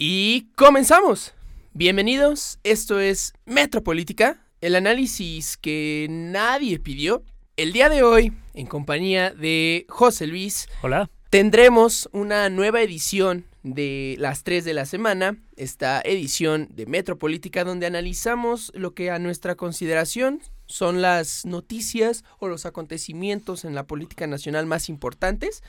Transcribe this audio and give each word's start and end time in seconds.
Y 0.00 0.52
comenzamos. 0.54 1.34
Bienvenidos, 1.72 2.60
esto 2.62 3.00
es 3.00 3.32
Metropolítica, 3.46 4.46
el 4.60 4.76
análisis 4.76 5.56
que 5.56 6.06
nadie 6.08 6.78
pidió. 6.78 7.24
El 7.56 7.72
día 7.72 7.88
de 7.88 8.04
hoy, 8.04 8.32
en 8.54 8.68
compañía 8.68 9.32
de 9.32 9.86
José 9.88 10.28
Luis, 10.28 10.68
Hola. 10.82 11.10
tendremos 11.30 12.08
una 12.12 12.48
nueva 12.48 12.80
edición 12.80 13.46
de 13.64 14.14
las 14.20 14.44
3 14.44 14.64
de 14.64 14.72
la 14.74 14.86
semana, 14.86 15.36
esta 15.56 16.00
edición 16.04 16.68
de 16.70 16.86
Metropolítica 16.86 17.64
donde 17.64 17.86
analizamos 17.86 18.70
lo 18.76 18.94
que 18.94 19.10
a 19.10 19.18
nuestra 19.18 19.56
consideración 19.56 20.40
son 20.66 21.02
las 21.02 21.44
noticias 21.44 22.22
o 22.38 22.46
los 22.46 22.66
acontecimientos 22.66 23.64
en 23.64 23.74
la 23.74 23.88
política 23.88 24.28
nacional 24.28 24.66
más 24.66 24.88
importantes. 24.88 25.64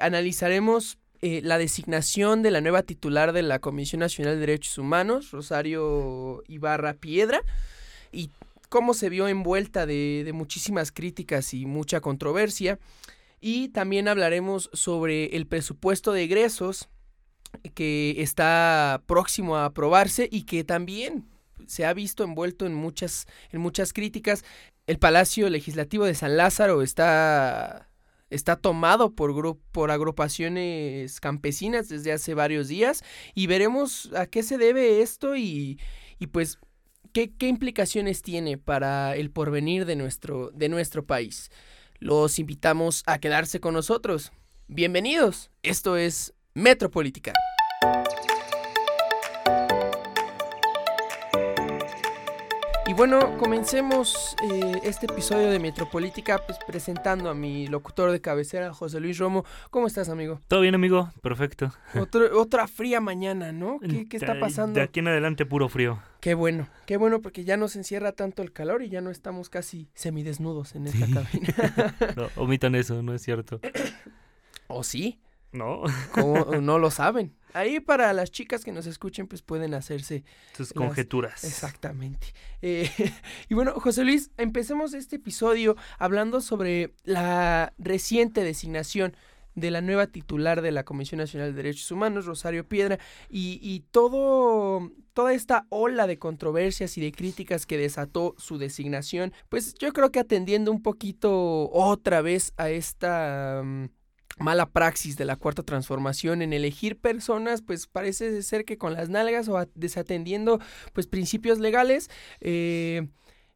Analizaremos 0.00 0.96
eh, 1.26 1.40
la 1.42 1.56
designación 1.56 2.42
de 2.42 2.50
la 2.50 2.60
nueva 2.60 2.82
titular 2.82 3.32
de 3.32 3.40
la 3.40 3.58
Comisión 3.58 4.00
Nacional 4.00 4.34
de 4.34 4.40
Derechos 4.40 4.76
Humanos, 4.76 5.30
Rosario 5.30 6.42
Ibarra 6.48 6.92
Piedra, 6.92 7.40
y 8.12 8.28
cómo 8.68 8.92
se 8.92 9.08
vio 9.08 9.26
envuelta 9.26 9.86
de, 9.86 10.20
de 10.22 10.32
muchísimas 10.34 10.92
críticas 10.92 11.54
y 11.54 11.64
mucha 11.64 12.02
controversia. 12.02 12.78
Y 13.40 13.68
también 13.68 14.06
hablaremos 14.06 14.68
sobre 14.74 15.34
el 15.34 15.46
presupuesto 15.46 16.12
de 16.12 16.24
egresos 16.24 16.90
que 17.72 18.16
está 18.18 19.02
próximo 19.06 19.56
a 19.56 19.64
aprobarse 19.64 20.28
y 20.30 20.42
que 20.42 20.62
también 20.62 21.26
se 21.66 21.86
ha 21.86 21.94
visto 21.94 22.22
envuelto 22.22 22.66
en 22.66 22.74
muchas, 22.74 23.24
en 23.50 23.62
muchas 23.62 23.94
críticas. 23.94 24.44
El 24.86 24.98
Palacio 24.98 25.48
Legislativo 25.48 26.04
de 26.04 26.14
San 26.16 26.36
Lázaro 26.36 26.82
está 26.82 27.88
está 28.34 28.56
tomado 28.56 29.14
por, 29.14 29.58
por 29.72 29.90
agrupaciones 29.90 31.20
campesinas 31.20 31.88
desde 31.88 32.12
hace 32.12 32.34
varios 32.34 32.68
días 32.68 33.02
y 33.34 33.46
veremos 33.46 34.10
a 34.14 34.26
qué 34.26 34.42
se 34.42 34.58
debe 34.58 35.02
esto 35.02 35.36
y, 35.36 35.78
y 36.18 36.26
pues 36.26 36.58
qué, 37.12 37.32
qué, 37.32 37.46
implicaciones 37.46 38.22
tiene 38.22 38.58
para 38.58 39.16
el 39.16 39.30
porvenir 39.30 39.86
de 39.86 39.96
nuestro, 39.96 40.50
de 40.50 40.68
nuestro 40.68 41.06
país. 41.06 41.50
Los 42.00 42.38
invitamos 42.38 43.02
a 43.06 43.18
quedarse 43.18 43.60
con 43.60 43.74
nosotros. 43.74 44.32
Bienvenidos, 44.66 45.50
esto 45.62 45.96
es 45.96 46.34
Metropolítica. 46.54 47.32
Bueno, 52.96 53.36
comencemos 53.38 54.36
eh, 54.42 54.80
este 54.84 55.06
episodio 55.06 55.50
de 55.50 55.58
Metropolítica 55.58 56.38
pues, 56.46 56.58
presentando 56.66 57.28
a 57.28 57.34
mi 57.34 57.66
locutor 57.66 58.12
de 58.12 58.20
cabecera, 58.20 58.72
José 58.72 59.00
Luis 59.00 59.18
Romo. 59.18 59.44
¿Cómo 59.70 59.86
estás, 59.86 60.08
amigo? 60.08 60.40
Todo 60.48 60.60
bien, 60.60 60.74
amigo. 60.74 61.10
Perfecto. 61.20 61.72
Otro, 61.98 62.40
otra 62.40 62.68
fría 62.68 63.00
mañana, 63.00 63.52
¿no? 63.52 63.78
¿Qué, 63.80 64.08
¿Qué, 64.08 64.16
está 64.16 64.38
pasando? 64.38 64.78
De 64.78 64.84
aquí 64.84 65.00
en 65.00 65.08
adelante 65.08 65.44
puro 65.44 65.68
frío. 65.68 66.00
Qué 66.20 66.34
bueno, 66.34 66.68
qué 66.86 66.96
bueno 66.96 67.20
porque 67.20 67.44
ya 67.44 67.56
nos 67.56 67.76
encierra 67.76 68.12
tanto 68.12 68.42
el 68.42 68.52
calor 68.52 68.82
y 68.82 68.88
ya 68.88 69.00
no 69.00 69.10
estamos 69.10 69.48
casi 69.48 69.88
semidesnudos 69.94 70.74
en 70.74 70.86
esta 70.86 71.06
sí. 71.06 71.12
cabina. 71.12 71.94
no, 72.16 72.28
omitan 72.36 72.74
eso, 72.74 73.02
no 73.02 73.14
es 73.14 73.22
cierto. 73.22 73.60
¿O 74.68 74.84
sí? 74.84 75.20
No. 75.52 75.82
¿Cómo? 76.12 76.44
no 76.60 76.78
lo 76.78 76.90
saben. 76.90 77.34
Ahí 77.54 77.78
para 77.78 78.12
las 78.12 78.30
chicas 78.32 78.64
que 78.64 78.72
nos 78.72 78.86
escuchen, 78.86 79.28
pues 79.28 79.40
pueden 79.40 79.74
hacerse 79.74 80.24
sus 80.56 80.72
conjeturas. 80.72 81.44
Exactamente. 81.44 82.34
Eh, 82.60 82.90
y 83.48 83.54
bueno, 83.54 83.72
José 83.78 84.04
Luis, 84.04 84.32
empecemos 84.36 84.92
este 84.92 85.16
episodio 85.16 85.76
hablando 85.98 86.40
sobre 86.40 86.94
la 87.04 87.72
reciente 87.78 88.42
designación 88.42 89.16
de 89.54 89.70
la 89.70 89.80
nueva 89.80 90.08
titular 90.08 90.62
de 90.62 90.72
la 90.72 90.84
Comisión 90.84 91.18
Nacional 91.18 91.52
de 91.52 91.62
Derechos 91.62 91.90
Humanos, 91.92 92.26
Rosario 92.26 92.66
Piedra, 92.66 92.98
y, 93.30 93.60
y 93.62 93.84
todo, 93.90 94.90
toda 95.12 95.32
esta 95.32 95.66
ola 95.68 96.06
de 96.08 96.18
controversias 96.18 96.98
y 96.98 97.00
de 97.00 97.12
críticas 97.12 97.66
que 97.66 97.78
desató 97.78 98.34
su 98.36 98.58
designación, 98.58 99.32
pues 99.48 99.74
yo 99.74 99.92
creo 99.92 100.10
que 100.10 100.18
atendiendo 100.18 100.72
un 100.72 100.82
poquito 100.82 101.70
otra 101.70 102.20
vez 102.20 102.52
a 102.56 102.70
esta... 102.70 103.60
Um, 103.62 103.88
mala 104.38 104.66
praxis 104.70 105.16
de 105.16 105.24
la 105.24 105.36
cuarta 105.36 105.62
transformación 105.62 106.42
en 106.42 106.52
elegir 106.52 106.96
personas, 106.98 107.62
pues 107.62 107.86
parece 107.86 108.42
ser 108.42 108.64
que 108.64 108.78
con 108.78 108.94
las 108.94 109.08
nalgas 109.08 109.48
o 109.48 109.66
desatendiendo 109.74 110.60
pues 110.92 111.06
principios 111.06 111.58
legales. 111.58 112.10
Eh, 112.40 113.08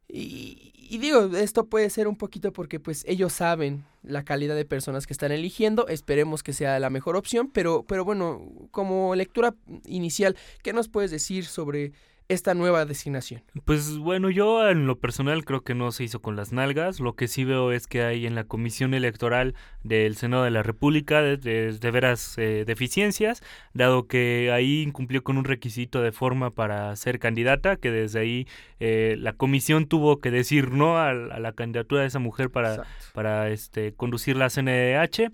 y, 0.07 0.73
y, 0.73 0.97
digo, 0.97 1.37
esto 1.37 1.67
puede 1.67 1.89
ser 1.91 2.07
un 2.07 2.15
poquito 2.15 2.51
porque 2.51 2.79
pues 2.79 3.03
ellos 3.07 3.31
saben 3.31 3.85
la 4.01 4.23
calidad 4.23 4.55
de 4.55 4.65
personas 4.65 5.05
que 5.05 5.13
están 5.13 5.31
eligiendo, 5.31 5.87
esperemos 5.87 6.41
que 6.41 6.53
sea 6.53 6.79
la 6.79 6.89
mejor 6.89 7.15
opción, 7.15 7.51
pero, 7.51 7.83
pero 7.87 8.05
bueno, 8.05 8.41
como 8.71 9.13
lectura 9.13 9.53
inicial, 9.85 10.35
¿qué 10.63 10.73
nos 10.73 10.89
puedes 10.89 11.11
decir 11.11 11.45
sobre 11.45 11.91
esta 12.29 12.53
nueva 12.53 12.85
designación? 12.85 13.41
Pues 13.65 13.97
bueno, 13.97 14.29
yo 14.29 14.69
en 14.69 14.85
lo 14.85 14.99
personal 14.99 15.43
creo 15.43 15.61
que 15.61 15.73
no 15.73 15.91
se 15.91 16.03
hizo 16.03 16.21
con 16.21 16.35
las 16.35 16.53
nalgas. 16.53 16.99
Lo 16.99 17.15
que 17.15 17.27
sí 17.27 17.43
veo 17.43 17.71
es 17.71 17.87
que 17.87 18.03
hay 18.03 18.27
en 18.27 18.35
la 18.35 18.43
Comisión 18.43 18.93
Electoral 18.93 19.55
del 19.83 20.15
Senado 20.15 20.43
de 20.43 20.51
la 20.51 20.61
República 20.61 21.21
de, 21.21 21.37
de, 21.37 21.73
de 21.73 21.91
veras 21.91 22.37
eh, 22.37 22.63
deficiencias, 22.65 23.41
dado 23.73 24.07
que 24.07 24.51
ahí 24.53 24.83
incumplió 24.83 25.23
con 25.23 25.37
un 25.37 25.43
requisito 25.43 26.01
de 26.01 26.11
forma 26.11 26.51
para 26.51 26.95
ser 26.95 27.17
candidata, 27.17 27.77
que 27.77 27.89
desde 27.89 28.19
ahí 28.19 28.47
eh, 28.79 29.15
la 29.17 29.33
comisión 29.33 29.87
tuvo 29.87 30.19
que 30.19 30.29
decir 30.29 30.71
no 30.71 30.97
a, 30.97 31.09
a 31.09 31.39
la 31.39 31.53
candidatura 31.53 32.01
de 32.01 32.07
esa 32.07 32.19
mujer 32.19 32.51
para, 32.51 32.83
para 33.13 33.49
este, 33.49 33.93
conducir 33.93 34.35
la 34.35 34.49
CNDH. 34.49 35.31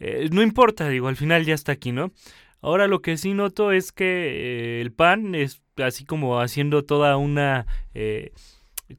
Eh, 0.00 0.28
no 0.30 0.42
importa, 0.42 0.86
digo, 0.90 1.08
al 1.08 1.16
final 1.16 1.46
ya 1.46 1.54
está 1.54 1.72
aquí, 1.72 1.92
¿no? 1.92 2.12
Ahora 2.60 2.88
lo 2.88 3.00
que 3.00 3.16
sí 3.16 3.32
noto 3.32 3.72
es 3.72 3.92
que 3.92 4.04
eh, 4.04 4.80
el 4.82 4.92
PAN 4.92 5.34
es 5.34 5.62
así 5.84 6.04
como 6.04 6.40
haciendo 6.40 6.84
toda 6.84 7.16
una... 7.16 7.66
Eh, 7.94 8.32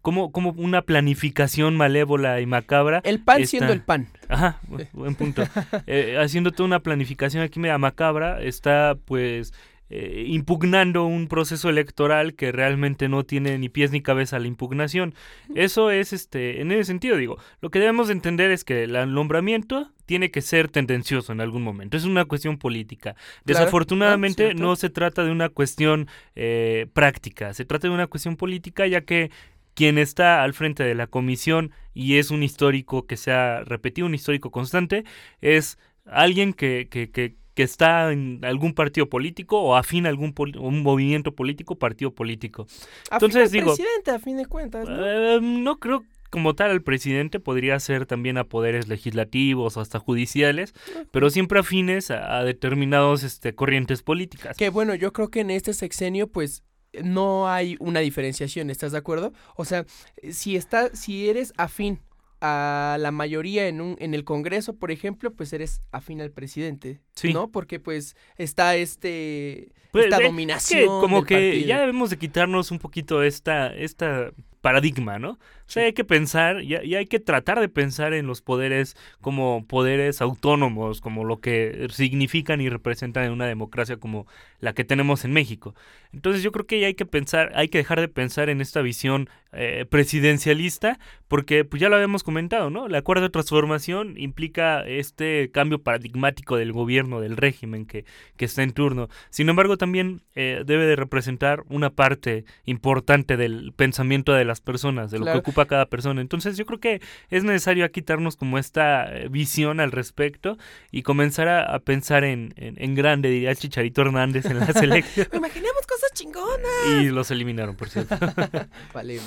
como, 0.02 0.34
como 0.34 0.52
una 0.58 0.82
planificación 0.82 1.78
malévola 1.78 2.42
y 2.42 2.46
macabra. 2.46 3.00
El 3.06 3.20
pan 3.20 3.42
está, 3.42 3.50
siendo 3.50 3.72
el 3.72 3.82
pan. 3.82 4.08
Ajá, 4.28 4.60
buen 4.92 5.16
punto. 5.16 5.44
eh, 5.88 6.18
haciendo 6.20 6.52
toda 6.52 6.68
una 6.68 6.82
planificación 6.82 7.42
aquí 7.42 7.60
media 7.60 7.78
macabra, 7.78 8.42
está 8.42 8.98
pues 9.06 9.54
eh, 9.90 10.26
impugnando 10.28 11.06
un 11.06 11.28
proceso 11.28 11.70
electoral 11.70 12.36
que 12.36 12.52
realmente 12.52 13.08
no 13.08 13.24
tiene 13.24 13.58
ni 13.58 13.70
pies 13.70 13.92
ni 13.92 14.02
cabeza 14.02 14.40
la 14.40 14.48
impugnación. 14.48 15.14
Eso 15.56 15.92
es, 15.92 16.14
este, 16.14 16.62
en 16.62 16.72
ese 16.72 16.86
sentido, 16.86 17.18
digo, 17.18 17.38
lo 17.62 17.70
que 17.70 17.80
debemos 17.80 18.10
entender 18.10 18.52
es 18.52 18.64
que 18.64 18.84
el 18.84 19.14
nombramiento 19.14 19.92
tiene 20.06 20.32
que 20.32 20.42
ser 20.42 20.70
tendencioso 20.70 21.32
en 21.32 21.42
algún 21.42 21.64
momento. 21.64 21.98
Es 21.98 22.06
una 22.06 22.26
cuestión 22.26 22.58
política. 22.58 23.16
Desafortunadamente 23.46 24.52
claro, 24.52 24.60
no 24.60 24.76
se 24.76 24.90
trata 24.90 25.24
de 25.24 25.32
una 25.32 25.50
cuestión 25.50 26.08
eh, 26.36 26.88
práctica, 26.94 27.54
se 27.54 27.66
trata 27.66 27.88
de 27.88 27.94
una 27.94 28.08
cuestión 28.08 28.36
política 28.36 28.88
ya 28.88 29.02
que 29.02 29.32
quien 29.74 30.00
está 30.00 30.44
al 30.44 30.54
frente 30.54 30.84
de 30.84 30.96
la 30.96 31.06
comisión 31.06 31.72
y 31.94 32.18
es 32.18 32.32
un 32.32 32.42
histórico 32.42 33.06
que 33.06 33.16
se 33.16 33.32
ha 33.32 33.64
repetido, 33.64 34.08
un 34.08 34.16
histórico 34.16 34.50
constante, 34.50 35.04
es 35.40 35.78
alguien 36.06 36.54
que, 36.54 36.88
que, 36.90 37.12
que 37.12 37.36
que 37.58 37.64
está 37.64 38.12
en 38.12 38.46
algún 38.46 38.76
partido 38.76 39.10
político 39.10 39.60
o 39.60 39.76
afín 39.76 40.06
a 40.06 40.10
algún 40.10 40.36
un 40.60 40.84
movimiento 40.84 41.34
político, 41.34 41.76
partido 41.76 42.14
político. 42.14 42.68
Entonces 43.12 43.52
digo, 43.52 43.74
presidente 43.74 44.12
a 44.12 44.20
fin 44.20 44.38
de 44.38 44.46
cuentas, 44.46 44.88
¿no? 44.88 45.04
Eh, 45.04 45.40
no 45.42 45.80
creo 45.80 46.04
como 46.30 46.54
tal 46.54 46.70
el 46.70 46.84
presidente 46.84 47.40
podría 47.40 47.80
ser 47.80 48.06
también 48.06 48.38
a 48.38 48.44
poderes 48.44 48.88
legislativos 48.88 49.76
o 49.76 49.82
hasta 49.82 49.98
judiciales, 49.98 50.76
pero 51.10 51.32
siempre 51.32 51.60
afines 51.60 52.12
a, 52.12 52.38
a 52.38 52.44
determinados 52.44 53.24
este, 53.24 53.56
corrientes 53.56 54.04
políticas. 54.04 54.56
Que 54.56 54.70
bueno, 54.70 54.94
yo 54.94 55.12
creo 55.12 55.30
que 55.30 55.40
en 55.40 55.50
este 55.50 55.74
sexenio 55.74 56.28
pues 56.28 56.64
no 57.04 57.50
hay 57.50 57.76
una 57.80 58.02
diferenciación, 58.02 58.70
¿estás 58.70 58.92
de 58.92 59.00
acuerdo? 59.00 59.34
O 59.56 59.66
sea, 59.66 59.84
si 60.30 60.56
está 60.56 60.96
si 60.96 61.28
eres 61.28 61.54
afín 61.58 62.02
a 62.42 62.98
la 63.00 63.12
mayoría 63.12 63.68
en 63.68 63.82
un 63.82 63.96
en 64.00 64.14
el 64.14 64.24
Congreso, 64.24 64.76
por 64.78 64.92
ejemplo, 64.92 65.34
pues 65.34 65.54
eres 65.54 65.82
afín 65.92 66.22
al 66.22 66.32
presidente, 66.32 67.02
sí. 67.16 67.34
¿no? 67.34 67.52
Porque 67.52 67.80
pues 67.80 68.16
está 68.38 68.76
este 68.76 69.72
pues, 69.92 70.06
esta 70.06 70.22
eh, 70.22 70.26
dominación. 70.26 70.80
Es 70.80 70.86
que 70.86 70.88
como 70.88 71.24
que 71.24 71.36
partido. 71.36 71.68
ya 71.68 71.80
debemos 71.80 72.10
de 72.10 72.18
quitarnos 72.18 72.72
un 72.72 72.80
poquito 72.80 73.24
esta 73.24 73.74
esta 73.74 74.32
paradigma, 74.62 75.20
¿no? 75.20 75.32
O 75.32 75.70
sea, 75.70 75.86
hay 75.86 75.94
que 75.94 76.04
pensar 76.04 76.62
y, 76.62 76.76
y, 76.76 76.96
hay 76.96 77.06
que 77.06 77.20
tratar 77.20 77.60
de 77.60 77.70
pensar 77.70 78.14
en 78.14 78.28
los 78.28 78.42
poderes 78.42 78.98
como 79.22 79.66
poderes 79.66 80.22
autónomos, 80.22 81.00
como 81.00 81.24
lo 81.24 81.40
que 81.40 81.88
significan 81.92 82.60
y 82.60 82.70
representan 82.70 83.26
en 83.26 83.32
una 83.32 83.46
democracia 83.46 83.98
como 83.98 84.28
la 84.60 84.74
que 84.74 84.84
tenemos 84.84 85.26
en 85.26 85.32
México. 85.32 85.76
Entonces 86.12 86.44
yo 86.44 86.52
creo 86.52 86.66
que 86.66 86.80
ya 86.80 86.88
hay 86.88 86.96
que 86.96 87.06
pensar, 87.06 87.52
hay 87.56 87.70
que 87.70 87.78
dejar 87.78 88.02
de 88.02 88.08
pensar 88.08 88.50
en 88.50 88.62
esta 88.62 88.82
visión 88.82 89.30
eh, 89.54 89.86
presidencialista, 89.90 91.00
porque 91.28 91.66
pues 91.66 91.82
ya 91.82 91.90
lo 91.90 91.96
habíamos 91.96 92.24
comentado, 92.24 92.70
¿no? 92.70 92.88
El 92.88 92.96
acuerdo 92.96 93.24
de 93.24 93.30
transformación 93.30 94.16
implica 94.18 94.86
este 94.86 95.52
cambio 95.52 95.82
paradigmático 95.82 96.58
del 96.58 96.72
gobierno, 96.72 97.20
del 97.20 97.38
régimen 97.38 97.86
que, 97.86 98.06
que 98.38 98.46
está 98.46 98.64
en 98.64 98.72
turno. 98.72 99.10
Sin 99.30 99.50
embargo, 99.50 99.78
también 99.78 100.22
eh, 100.36 100.64
debe 100.66 100.86
de 100.86 100.96
representar 100.96 101.64
una 101.70 101.90
parte 101.90 102.46
importante 102.66 103.38
del 103.38 103.74
pensamiento 103.76 104.34
de 104.34 104.46
las 104.46 104.62
personas, 104.62 105.12
de 105.12 105.20
lo 105.20 105.26
que 105.26 105.38
ocupa 105.38 105.66
cada 105.66 105.88
persona. 105.88 106.22
Entonces 106.22 106.58
yo 106.58 106.66
creo 106.66 106.80
que 106.80 107.02
es 107.30 107.44
necesario 107.44 107.90
quitarnos 107.92 108.36
como 108.36 108.58
esta 108.58 109.06
eh, 109.06 109.28
visión 109.30 109.80
al 109.80 109.92
respecto 109.92 110.58
y 110.92 111.04
comenzar 111.04 111.48
a, 111.48 111.80
pensar 111.80 112.24
en, 112.24 112.54
en, 112.58 112.96
grande, 112.96 113.30
diría 113.30 113.56
Chicharito 113.56 114.02
Hernández 114.02 114.46
en 114.46 114.60
la 114.60 114.68
selección. 114.68 115.28
Imaginemos 115.34 115.86
cosas 115.88 116.12
chingonas. 116.14 116.70
Y 116.90 117.10
los 117.10 117.32
eliminaron, 117.32 117.76
por 117.76 117.90
cierto. 117.90 118.16
vale, 118.94 119.20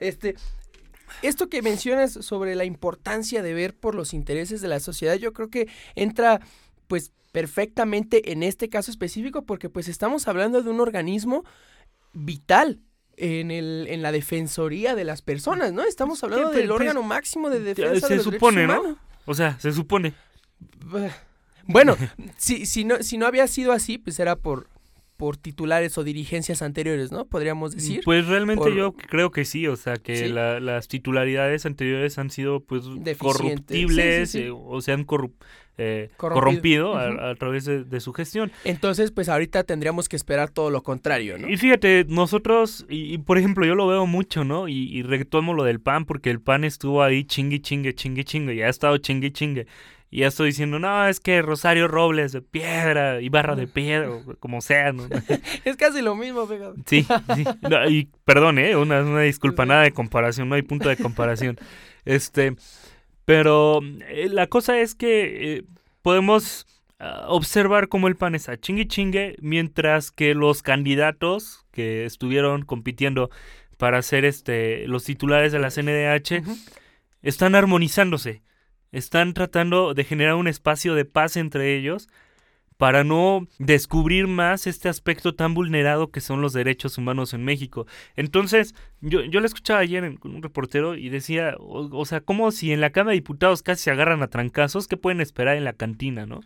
este, 0.00 0.36
esto 1.22 1.48
que 1.48 1.62
mencionas 1.62 2.12
sobre 2.12 2.54
la 2.54 2.64
importancia 2.64 3.42
de 3.42 3.54
ver 3.54 3.74
por 3.74 3.94
los 3.94 4.14
intereses 4.14 4.60
de 4.60 4.68
la 4.68 4.80
sociedad, 4.80 5.14
yo 5.16 5.32
creo 5.32 5.50
que 5.50 5.68
entra 5.94 6.40
pues 6.86 7.12
perfectamente 7.32 8.32
en 8.32 8.42
este 8.42 8.68
caso 8.68 8.90
específico 8.90 9.42
porque 9.42 9.68
pues 9.68 9.88
estamos 9.88 10.28
hablando 10.28 10.62
de 10.62 10.70
un 10.70 10.80
organismo 10.80 11.44
vital 12.12 12.80
en, 13.16 13.50
el, 13.50 13.86
en 13.88 14.02
la 14.02 14.12
defensoría 14.12 14.94
de 14.94 15.04
las 15.04 15.22
personas, 15.22 15.72
¿no? 15.72 15.82
Estamos 15.82 16.22
hablando 16.22 16.50
del 16.50 16.68
pues, 16.68 16.80
órgano 16.80 17.02
máximo 17.02 17.50
de 17.50 17.60
defensa 17.60 18.06
se 18.06 18.14
de 18.14 18.16
los 18.16 18.24
supone, 18.24 18.66
¿no? 18.66 18.96
O 19.26 19.34
sea, 19.34 19.58
se 19.58 19.72
supone. 19.72 20.14
Bueno, 21.64 21.96
si, 22.38 22.64
si, 22.64 22.84
no, 22.84 23.02
si 23.02 23.18
no 23.18 23.26
había 23.26 23.46
sido 23.46 23.72
así, 23.72 23.98
pues 23.98 24.18
era 24.20 24.36
por, 24.36 24.68
por 25.18 25.36
titulares 25.36 25.98
o 25.98 26.04
dirigencias 26.04 26.62
anteriores, 26.62 27.10
¿no? 27.10 27.26
Podríamos 27.26 27.74
decir. 27.74 28.02
Pues 28.04 28.26
realmente 28.26 28.74
yo 28.74 28.92
creo 28.92 29.32
que 29.32 29.44
sí, 29.44 29.66
o 29.66 29.74
sea, 29.74 29.96
que 29.96 30.28
las 30.28 30.86
titularidades 30.86 31.66
anteriores 31.66 32.18
han 32.18 32.30
sido 32.30 32.60
pues 32.60 32.84
corruptibles 33.18 34.36
eh, 34.36 34.50
o 34.50 34.80
se 34.80 34.92
han 34.92 35.04
eh, 35.76 36.10
corrompido, 36.16 36.96
a, 36.96 37.34
través 37.34 37.64
de, 37.64 38.00
su 38.00 38.12
gestión. 38.12 38.52
Entonces, 38.62 39.10
pues 39.10 39.28
ahorita 39.28 39.64
tendríamos 39.64 40.08
que 40.08 40.14
esperar 40.14 40.50
todo 40.50 40.70
lo 40.70 40.84
contrario, 40.84 41.36
¿no? 41.36 41.48
Y 41.48 41.56
fíjate, 41.56 42.06
nosotros, 42.08 42.86
y, 42.88 43.18
por 43.18 43.38
ejemplo, 43.38 43.66
yo 43.66 43.74
lo 43.74 43.88
veo 43.88 44.06
mucho, 44.06 44.44
¿no? 44.44 44.68
Y, 44.68 44.88
y 44.96 45.02
retomo 45.02 45.52
lo 45.52 45.64
del 45.64 45.80
PAN, 45.80 46.04
porque 46.04 46.30
el 46.30 46.40
PAN 46.40 46.62
estuvo 46.62 47.02
ahí 47.02 47.24
chingue, 47.24 47.60
chingue, 47.60 47.92
chingue, 47.92 48.24
chingue, 48.24 48.54
y 48.54 48.62
ha 48.62 48.68
estado 48.68 48.98
chingue, 48.98 49.32
chingue. 49.32 49.66
Y 50.10 50.20
ya 50.20 50.28
estoy 50.28 50.46
diciendo, 50.48 50.78
no, 50.78 51.06
es 51.06 51.20
que 51.20 51.42
Rosario 51.42 51.86
Robles 51.86 52.32
de 52.32 52.40
piedra, 52.40 53.20
y 53.20 53.28
Barra 53.28 53.56
de 53.56 53.66
piedra, 53.66 54.08
como 54.40 54.62
sea, 54.62 54.92
¿no? 54.92 55.06
es 55.64 55.76
casi 55.76 56.00
lo 56.00 56.14
mismo, 56.14 56.46
fíjate. 56.46 56.80
Sí, 56.86 57.06
sí. 57.34 57.44
y 57.88 58.08
perdón, 58.24 58.58
¿eh? 58.58 58.74
Una, 58.74 59.02
una 59.02 59.20
disculpa, 59.20 59.66
nada 59.66 59.82
de 59.82 59.92
comparación, 59.92 60.48
no 60.48 60.54
hay 60.54 60.62
punto 60.62 60.88
de 60.88 60.96
comparación. 60.96 61.58
Este, 62.06 62.56
pero 63.26 63.80
eh, 64.08 64.30
la 64.30 64.46
cosa 64.46 64.78
es 64.78 64.94
que 64.94 65.56
eh, 65.56 65.64
podemos 66.00 66.66
ah, 66.98 67.26
observar 67.28 67.88
cómo 67.88 68.08
el 68.08 68.16
pan 68.16 68.34
está 68.34 68.56
chingue 68.56 68.88
chingue, 68.88 69.36
mientras 69.42 70.10
que 70.10 70.34
los 70.34 70.62
candidatos 70.62 71.66
que 71.70 72.06
estuvieron 72.06 72.62
compitiendo 72.62 73.28
para 73.76 74.00
ser 74.00 74.24
este, 74.24 74.88
los 74.88 75.04
titulares 75.04 75.52
de 75.52 75.58
la 75.58 75.70
CNDH 75.70 76.42
están 77.20 77.54
armonizándose 77.54 78.40
están 78.92 79.34
tratando 79.34 79.94
de 79.94 80.04
generar 80.04 80.34
un 80.34 80.48
espacio 80.48 80.94
de 80.94 81.04
paz 81.04 81.36
entre 81.36 81.76
ellos 81.76 82.08
para 82.78 83.02
no 83.02 83.46
descubrir 83.58 84.28
más 84.28 84.68
este 84.68 84.88
aspecto 84.88 85.34
tan 85.34 85.52
vulnerado 85.52 86.12
que 86.12 86.20
son 86.20 86.40
los 86.40 86.52
derechos 86.52 86.96
humanos 86.96 87.34
en 87.34 87.44
México. 87.44 87.88
Entonces, 88.14 88.72
yo, 89.00 89.22
yo 89.24 89.40
lo 89.40 89.46
escuchaba 89.46 89.80
ayer 89.80 90.16
con 90.20 90.36
un 90.36 90.42
reportero 90.42 90.94
y 90.94 91.08
decía, 91.08 91.56
o, 91.58 92.04
sea, 92.04 92.20
como 92.20 92.52
si 92.52 92.72
en 92.72 92.80
la 92.80 92.90
Cámara 92.90 93.10
de 93.10 93.16
Diputados 93.16 93.64
casi 93.64 93.82
se 93.82 93.90
agarran 93.90 94.22
a 94.22 94.28
trancazos, 94.28 94.86
¿qué 94.86 94.96
pueden 94.96 95.20
esperar 95.20 95.56
en 95.56 95.64
la 95.64 95.72
cantina, 95.72 96.24
no? 96.24 96.40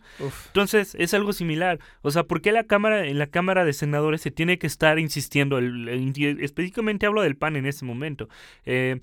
Entonces, 0.47 0.95
es 0.97 1.13
algo 1.13 1.33
similar. 1.33 1.79
O 2.01 2.09
sea, 2.09 2.23
¿por 2.23 2.41
qué 2.41 2.51
la 2.51 2.63
Cámara, 2.63 3.05
en 3.05 3.19
la 3.19 3.27
Cámara 3.27 3.63
de 3.63 3.73
Senadores 3.73 4.21
se 4.21 4.31
tiene 4.31 4.57
que 4.57 4.67
estar 4.67 4.97
insistiendo? 4.97 5.59
específicamente 5.59 7.05
hablo 7.05 7.21
del 7.21 7.35
PAN 7.35 7.57
en 7.57 7.67
ese 7.67 7.85
momento. 7.85 8.27
Eh, 8.65 8.99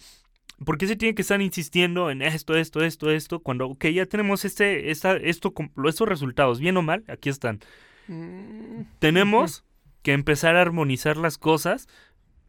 ¿Por 0.64 0.76
qué 0.76 0.86
se 0.86 0.96
tiene 0.96 1.14
que 1.14 1.22
estar 1.22 1.40
insistiendo 1.40 2.10
en 2.10 2.20
esto, 2.22 2.54
esto, 2.54 2.82
esto, 2.82 3.10
esto? 3.10 3.40
Cuando, 3.40 3.76
que 3.76 3.94
ya 3.94 4.06
tenemos 4.06 4.44
este, 4.44 4.90
esta, 4.90 5.16
esto, 5.16 5.54
estos 5.86 6.08
resultados, 6.08 6.60
bien 6.60 6.76
o 6.76 6.82
mal, 6.82 7.02
aquí 7.08 7.30
están. 7.30 7.60
Mm, 8.08 8.82
tenemos 8.98 9.64
que 10.02 10.12
empezar 10.12 10.56
a 10.56 10.62
armonizar 10.62 11.16
las 11.16 11.38
cosas 11.38 11.88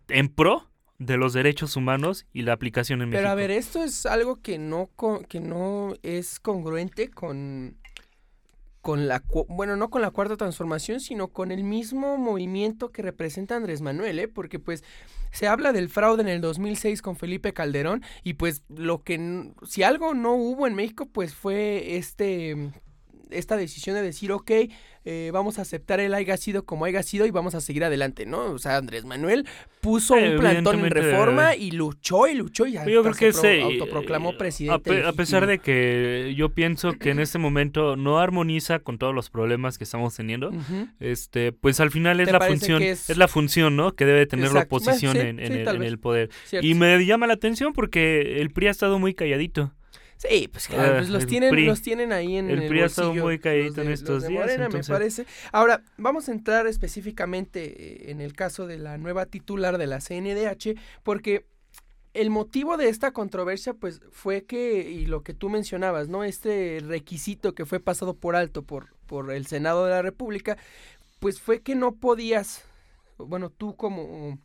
en 0.10 0.28
pro 0.28 0.70
de 1.00 1.18
los 1.18 1.34
derechos 1.34 1.76
humanos 1.76 2.26
y 2.32 2.44
la 2.44 2.54
aplicación 2.54 3.02
en 3.02 3.10
México. 3.10 3.22
Pero 3.22 3.32
a 3.32 3.36
ver, 3.36 3.50
esto 3.50 3.84
es 3.84 4.06
algo 4.06 4.42
que 4.42 4.58
no, 4.60 4.92
que 5.28 5.40
no 5.40 5.96
es 6.04 6.40
congruente 6.40 7.10
con 7.10 7.78
con 8.82 9.08
la, 9.08 9.24
bueno, 9.48 9.78
no 9.78 9.90
con 9.90 10.02
la 10.02 10.12
cuarta 10.12 10.38
transformación, 10.38 11.00
sino 11.00 11.28
con 11.28 11.52
el 11.52 11.64
mismo 11.64 12.18
movimiento 12.18 12.92
que 12.92 13.04
representa 13.04 13.56
Andrés 13.56 13.82
Manuel, 13.82 14.20
¿eh? 14.20 14.28
porque 14.28 14.60
pues 14.60 14.84
se 15.32 15.48
habla 15.48 15.72
del 15.72 15.90
fraude 15.90 16.24
en 16.24 16.28
el 16.28 16.42
2006 16.42 17.02
con 17.02 17.16
Felipe 17.16 17.54
Calderón 17.54 18.04
y 18.24 18.34
pues 18.34 18.64
lo 18.70 19.04
que, 19.04 19.52
si 19.68 19.84
algo 19.84 20.14
no 20.14 20.34
hubo 20.34 20.68
en 20.68 20.76
México, 20.76 21.06
pues 21.06 21.36
fue 21.36 21.98
este, 21.98 22.72
esta 23.32 23.58
decisión 23.58 23.96
de 23.96 24.02
decir, 24.02 24.32
ok, 24.32 24.52
eh, 25.04 25.32
vamos 25.34 25.58
a 25.58 25.64
aceptar 25.64 26.00
el 26.00 26.14
haya 26.14 26.38
sido 26.38 26.64
como 26.64 26.86
haya 26.86 27.02
sido 27.02 27.26
y 27.26 27.32
vamos 27.32 27.56
a 27.56 27.62
seguir 27.62 27.84
adelante, 27.84 28.28
¿no? 28.28 28.52
O 28.52 28.60
sea, 28.60 28.78
Andrés 28.78 29.04
Manuel 29.04 29.48
puso 29.82 30.14
un 30.14 30.38
plantón 30.38 30.80
en 30.86 30.92
reforma 30.92 31.56
y 31.56 31.72
luchó 31.72 32.28
y 32.28 32.36
luchó 32.36 32.68
y 32.68 32.74
yo 32.74 33.02
creo 33.02 33.14
que 33.14 33.34
se 33.34 33.62
autoproclamó 33.62 34.38
presidente. 34.38 35.04
A, 35.04 35.14
pesar 35.14 35.48
de 35.48 35.58
que 35.58 36.36
yo 36.38 36.50
pienso 36.50 36.94
que 36.94 37.10
en 37.10 37.20
este 37.20 37.40
momento 37.40 37.96
no 37.96 38.20
armoniza 38.20 38.80
con 38.80 39.00
todos 39.00 39.16
los 39.16 39.32
problemas 39.32 39.80
que 39.80 39.86
estamos 39.86 40.16
teniendo, 40.16 40.52
este, 41.00 41.52
pues 41.52 41.80
al 41.80 41.90
final 41.90 42.20
es 42.20 42.32
la 42.32 42.40
función, 42.40 42.84
es... 42.84 43.18
la 43.18 43.28
función, 43.28 43.76
¿no? 43.76 43.94
Que 43.94 44.06
debe 44.06 44.28
tener 44.28 44.54
la 44.54 44.62
oposición 44.62 45.18
en, 45.18 45.40
el, 45.40 45.98
poder. 45.98 46.30
Y 46.62 46.76
me 46.76 47.04
llama 47.06 47.26
la 47.26 47.34
atención 47.34 47.74
porque 47.74 48.40
el 48.40 48.52
PRI 48.52 48.68
ha 48.68 48.72
estado 48.72 49.00
muy 49.00 49.16
calladito. 49.16 49.72
Sí, 50.22 50.48
pues 50.48 50.68
claro, 50.68 50.98
pues 50.98 51.10
los, 51.10 51.26
tienen, 51.26 51.66
los 51.66 51.82
tienen 51.82 52.14
ahí 52.14 52.38
en 52.38 52.52
el, 52.52 52.62
el 52.62 52.68
PRI 52.68 52.82
ha 52.82 52.86
estado 52.86 53.12
muy 53.16 53.40
caído 53.40 53.82
en 53.82 53.90
estos 53.90 54.28
días. 54.28 54.42
Morena, 54.42 54.70
me 54.70 54.84
parece. 54.84 55.26
Ahora, 55.52 55.82
vamos 55.98 56.30
a 56.30 56.32
entrar 56.32 56.68
específicamente 56.68 57.64
eh, 57.64 58.12
en 58.12 58.22
el 58.22 58.34
caso 58.34 58.68
de 58.68 58.78
la 58.78 59.00
nueva 59.00 59.26
titular 59.26 59.80
de 59.80 59.88
la 59.88 60.00
CNDH, 60.00 60.80
porque 61.02 61.48
el 62.14 62.30
motivo 62.30 62.78
de 62.78 62.90
esta 62.90 63.14
controversia, 63.14 63.74
pues, 63.74 64.00
fue 64.12 64.44
que, 64.44 64.92
y 64.92 65.08
lo 65.08 65.24
que 65.24 65.34
tú 65.34 65.50
mencionabas, 65.50 66.08
¿no? 66.08 66.24
Este 66.24 66.84
requisito 66.86 67.56
que 67.56 67.66
fue 67.66 67.80
pasado 67.80 68.14
por 68.14 68.36
alto 68.36 68.62
por, 68.62 68.94
por 69.08 69.32
el 69.32 69.48
Senado 69.48 69.86
de 69.86 69.92
la 69.92 70.04
República, 70.04 70.56
pues 71.20 71.42
fue 71.42 71.62
que 71.62 71.74
no 71.74 71.96
podías, 71.96 72.64
bueno, 73.18 73.50
tú 73.50 73.76
como 73.76 74.38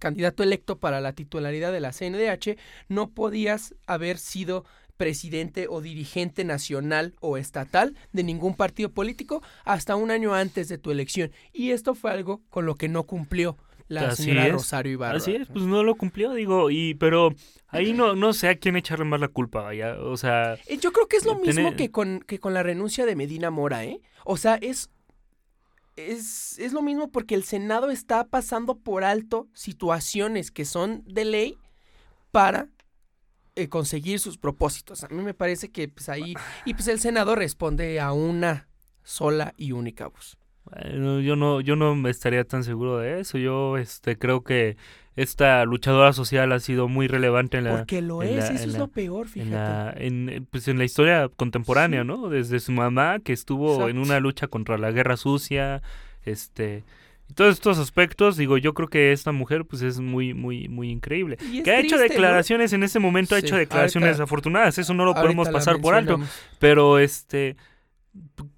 candidato 0.00 0.42
electo 0.42 0.80
para 0.80 1.00
la 1.00 1.12
titularidad 1.12 1.70
de 1.70 1.78
la 1.78 1.92
CNDH, 1.92 2.58
no 2.88 3.10
podías 3.10 3.76
haber 3.86 4.18
sido 4.18 4.64
presidente 5.02 5.66
o 5.68 5.80
dirigente 5.80 6.44
nacional 6.44 7.16
o 7.18 7.36
estatal 7.36 7.96
de 8.12 8.22
ningún 8.22 8.54
partido 8.54 8.92
político 8.92 9.42
hasta 9.64 9.96
un 9.96 10.12
año 10.12 10.32
antes 10.32 10.68
de 10.68 10.78
tu 10.78 10.92
elección. 10.92 11.32
Y 11.52 11.72
esto 11.72 11.96
fue 11.96 12.12
algo 12.12 12.40
con 12.50 12.66
lo 12.66 12.76
que 12.76 12.88
no 12.88 13.02
cumplió 13.02 13.56
la 13.88 14.14
señora 14.14 14.46
Rosario 14.46 14.92
Ibarra. 14.92 15.16
Así 15.16 15.34
es, 15.34 15.48
pues 15.48 15.64
no 15.64 15.82
lo 15.82 15.96
cumplió, 15.96 16.34
digo, 16.34 16.70
y 16.70 16.94
pero 16.94 17.34
ahí 17.66 17.92
no, 17.92 18.14
no 18.14 18.32
sé 18.32 18.48
a 18.48 18.54
quién 18.54 18.76
echarle 18.76 19.04
más 19.04 19.18
la 19.18 19.26
culpa, 19.26 19.70
o 19.98 20.16
sea... 20.16 20.54
Eh, 20.68 20.78
yo 20.78 20.92
creo 20.92 21.08
que 21.08 21.16
es 21.16 21.24
lo 21.24 21.34
mismo 21.34 21.74
que 21.74 21.90
con, 21.90 22.20
que 22.20 22.38
con 22.38 22.54
la 22.54 22.62
renuncia 22.62 23.04
de 23.04 23.16
Medina 23.16 23.50
Mora, 23.50 23.84
¿eh? 23.84 24.00
O 24.24 24.36
sea, 24.36 24.54
es 24.54 24.88
es, 25.96 26.60
es, 26.60 26.72
lo 26.72 26.80
mismo 26.80 27.10
porque 27.10 27.34
el 27.34 27.42
Senado 27.42 27.90
está 27.90 28.24
pasando 28.28 28.78
por 28.78 29.02
alto 29.02 29.48
situaciones 29.52 30.52
que 30.52 30.64
son 30.64 31.02
de 31.06 31.24
ley 31.24 31.58
para 32.30 32.68
eh, 33.56 33.68
conseguir 33.68 34.18
sus 34.18 34.38
propósitos. 34.38 35.04
A 35.04 35.08
mí 35.08 35.22
me 35.22 35.34
parece 35.34 35.70
que 35.70 35.88
pues 35.88 36.08
ahí, 36.08 36.34
y 36.64 36.74
pues 36.74 36.88
el 36.88 37.00
Senado 37.00 37.34
responde 37.34 38.00
a 38.00 38.12
una 38.12 38.68
sola 39.02 39.54
y 39.56 39.72
única 39.72 40.08
voz. 40.08 40.38
yo 41.22 41.36
no, 41.36 41.60
yo 41.60 41.76
no 41.76 42.08
estaría 42.08 42.44
tan 42.44 42.64
seguro 42.64 42.98
de 42.98 43.20
eso. 43.20 43.38
Yo 43.38 43.76
este 43.76 44.16
creo 44.16 44.42
que 44.42 44.76
esta 45.16 45.64
luchadora 45.64 46.12
social 46.12 46.52
ha 46.52 46.60
sido 46.60 46.88
muy 46.88 47.06
relevante 47.06 47.58
en 47.58 47.64
la 47.64 47.76
porque 47.76 48.00
lo 48.00 48.22
es 48.22 48.48
eso 48.48 48.64
es 48.64 48.78
lo 48.78 48.88
peor 48.88 49.28
fíjate 49.28 50.06
en 50.06 50.26
la, 50.26 50.42
pues 50.50 50.68
en 50.68 50.78
la 50.78 50.84
historia 50.84 51.28
contemporánea 51.28 52.02
no 52.02 52.30
desde 52.30 52.60
su 52.60 52.72
mamá 52.72 53.18
que 53.18 53.34
estuvo 53.34 53.88
en 53.88 53.98
una 53.98 54.20
lucha 54.20 54.46
contra 54.46 54.78
la 54.78 54.90
guerra 54.90 55.18
sucia 55.18 55.82
este 56.24 56.84
todos 57.32 57.54
estos 57.54 57.78
aspectos, 57.78 58.36
digo, 58.36 58.58
yo 58.58 58.74
creo 58.74 58.88
que 58.88 59.12
esta 59.12 59.32
mujer 59.32 59.64
pues 59.64 59.82
es 59.82 60.00
muy, 60.00 60.34
muy, 60.34 60.68
muy 60.68 60.90
increíble. 60.90 61.36
Que 61.64 61.70
ha 61.70 61.80
hecho 61.80 61.98
declaraciones 61.98 62.72
en 62.72 62.82
ese 62.82 62.98
momento, 62.98 63.34
ha 63.34 63.38
hecho 63.38 63.56
declaraciones 63.56 64.20
afortunadas, 64.20 64.78
eso 64.78 64.94
no 64.94 65.04
lo 65.04 65.14
podemos 65.14 65.48
pasar 65.48 65.80
por 65.80 65.94
alto. 65.94 66.20
Pero 66.58 66.98
este, 66.98 67.56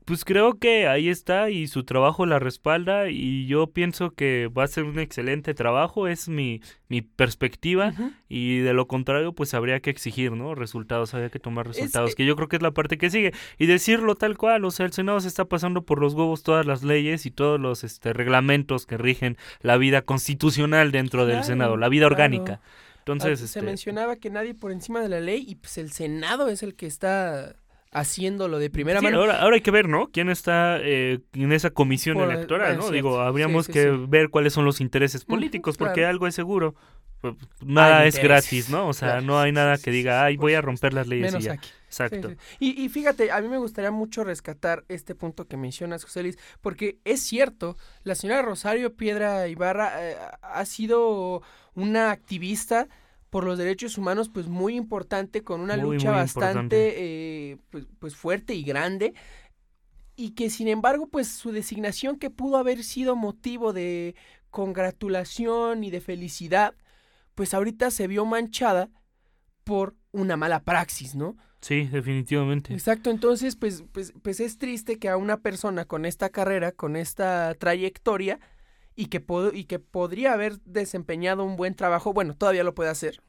Pues 0.05 0.25
creo 0.25 0.59
que 0.59 0.89
ahí 0.89 1.09
está 1.09 1.49
y 1.49 1.69
su 1.69 1.85
trabajo 1.85 2.27
la 2.27 2.41
respalda 2.41 3.09
y 3.09 3.47
yo 3.47 3.69
pienso 3.69 4.11
que 4.11 4.49
va 4.49 4.65
a 4.65 4.69
ser 4.69 4.83
un 4.83 4.99
excelente 4.99 5.55
trabajo, 5.55 6.09
es 6.09 6.29
mi, 6.29 6.61
mi 6.89 7.03
perspectiva 7.03 7.95
y 8.29 8.59
de 8.59 8.73
lo 8.75 8.89
contrario 8.89 9.33
pues 9.33 9.55
habría 9.55 9.79
que 9.79 9.91
exigir, 9.91 10.33
¿no? 10.33 10.57
Resultados, 10.57 11.15
habría 11.15 11.31
que 11.31 11.39
tomar 11.39 11.69
resultados, 11.69 12.11
eh 12.11 12.15
que 12.17 12.27
yo 12.27 12.35
creo 12.35 12.49
que 12.49 12.57
es 12.57 12.63
la 12.63 12.73
parte 12.73 12.99
que 12.99 13.11
sigue 13.11 13.33
y 13.57 13.67
decirlo 13.67 14.17
tal 14.17 14.37
cual, 14.37 14.65
o 14.65 14.73
sea, 14.73 14.87
el 14.87 14.93
Senado 14.93 15.21
se 15.21 15.29
está 15.29 15.45
pasando 15.45 15.85
por 15.85 16.01
los 16.01 16.15
huevos 16.15 16.43
todas 16.43 16.67
las 16.67 16.83
leyes 16.83 17.25
y 17.25 17.31
todos 17.31 17.61
los 17.61 17.85
este, 17.85 18.13
reglamentos 18.13 18.87
que 18.87 18.99
rigen 18.99 19.39
la 19.61 19.77
vida 19.77 20.03
constitucional 20.03 20.91
dentro 20.91 21.27
del 21.27 21.45
Senado, 21.45 21.77
la 21.77 21.89
vida 21.89 22.07
orgánica. 22.07 22.61
Entonces, 22.99 23.39
se 23.39 23.45
este, 23.45 23.63
mencionaba 23.63 24.17
que 24.17 24.31
nadie 24.31 24.55
por 24.55 24.73
encima 24.73 25.01
de 25.01 25.11
la 25.11 25.21
ley 25.21 25.45
y 25.47 25.57
pues 25.57 25.77
el 25.77 25.93
Senado 25.93 26.49
es 26.49 26.63
el 26.63 26.75
que 26.75 26.87
está 26.87 27.55
haciéndolo 27.95 28.59
de 28.59 28.69
primera 28.69 29.01
mano. 29.01 29.21
Ahora, 29.21 29.41
ahora 29.41 29.55
hay 29.55 29.63
que 29.63 29.71
ver, 29.71 29.89
¿no? 29.89 30.09
¿Quién 30.13 30.29
está 30.29 30.79
eh, 30.81 31.21
en 31.33 31.53
esa 31.53 31.71
comisión 31.71 32.21
electoral, 32.21 32.77
¿no? 32.77 32.91
Digo, 32.91 33.21
habríamos 33.21 33.69
que 33.69 33.91
ver 33.91 34.29
cuáles 34.29 34.53
son 34.53 34.65
los 34.65 34.81
intereses 34.81 35.25
políticos, 35.25 35.79
porque 35.79 36.05
algo 36.05 36.27
es 36.27 36.35
seguro. 36.35 36.75
Pues, 37.21 37.37
nada 37.65 38.05
es 38.05 38.19
gratis, 38.19 38.69
¿no? 38.69 38.87
O 38.87 38.93
sea, 38.93 39.23
no 39.23 39.41
hay 39.41 39.51
nada 39.51 39.79
que 39.79 39.91
diga, 39.91 40.25
ay, 40.25 40.37
voy 40.37 40.53
a 40.53 40.61
romper 40.61 40.93
las 40.93 41.07
leyes 41.07 41.35
y 41.39 41.41
ya. 41.41 41.53
Aquí. 41.55 41.71
Exacto. 41.87 42.35
Y, 42.59 42.89
fíjate, 42.89 43.31
a 43.31 43.41
mí 43.41 43.49
me 43.49 43.57
gustaría 43.57 43.93
mucho 43.93 44.25
rescatar 44.25 44.85
este 44.89 45.15
punto 45.15 45.47
que 45.47 45.57
mencionas, 45.57 46.03
José 46.03 46.23
Luis, 46.23 46.39
porque 46.61 46.99
es 47.05 47.23
cierto, 47.23 47.77
la 48.03 48.17
señora 48.17 48.43
Rosario 48.43 48.95
Piedra 48.95 49.47
Ibarra 49.47 49.93
eh, 50.01 50.17
ha 50.43 50.65
sido 50.65 51.43
una 51.75 52.11
activista 52.11 52.89
por 53.35 53.43
los 53.43 53.59
derechos 53.59 53.99
humanos 53.99 54.29
pues 54.29 54.47
muy 54.47 54.77
importante 54.77 55.43
con 55.43 55.61
una 55.61 55.77
lucha 55.77 56.13
bastante 56.13 56.95
eh, 56.99 57.57
pues, 57.71 57.85
pues, 57.99 58.15
fuerte 58.15 58.55
y 58.55 58.63
grande 58.63 59.13
y 60.15 60.37
que 60.37 60.51
sin 60.51 60.69
embargo 60.69 61.09
pues 61.09 61.27
su 61.27 61.51
designación 61.51 62.17
que 62.17 62.31
pudo 62.31 62.59
haber 62.59 62.85
sido 62.85 63.17
motivo 63.17 63.73
de 63.73 64.15
congratulación 64.51 65.83
y 65.83 65.91
de 65.91 66.01
felicidad 66.01 66.77
pues 67.35 67.55
ahorita 67.55 67.91
se 67.91 68.07
vio 68.07 68.25
manchada 68.25 68.89
por 69.65 69.97
una 70.13 70.37
mala 70.37 70.63
praxis, 70.63 71.17
¿no? 71.17 71.37
Sí, 71.61 71.89
definitivamente. 71.89 72.73
Exacto, 72.73 73.11
entonces 73.11 73.57
pues, 73.57 73.83
pues, 73.91 74.13
pues 74.23 74.39
es 74.39 74.59
triste 74.59 75.01
que 75.01 75.09
a 75.09 75.17
una 75.17 75.39
persona 75.39 75.87
con 75.87 76.05
esta 76.05 76.29
carrera, 76.29 76.71
con 76.71 76.95
esta 76.95 77.53
trayectoria, 77.59 78.39
y 78.97 79.07
que, 79.07 79.25
y 79.53 79.65
que 79.65 79.79
podría 79.79 80.33
haber 80.33 80.61
desempeñado 80.61 81.45
un 81.45 81.57
buen 81.57 81.75
trabajo, 81.75 82.13
bueno, 82.13 82.35
todavía 82.35 82.65
lo 82.65 82.75
puede 82.75 82.91
hacer, 82.91 83.21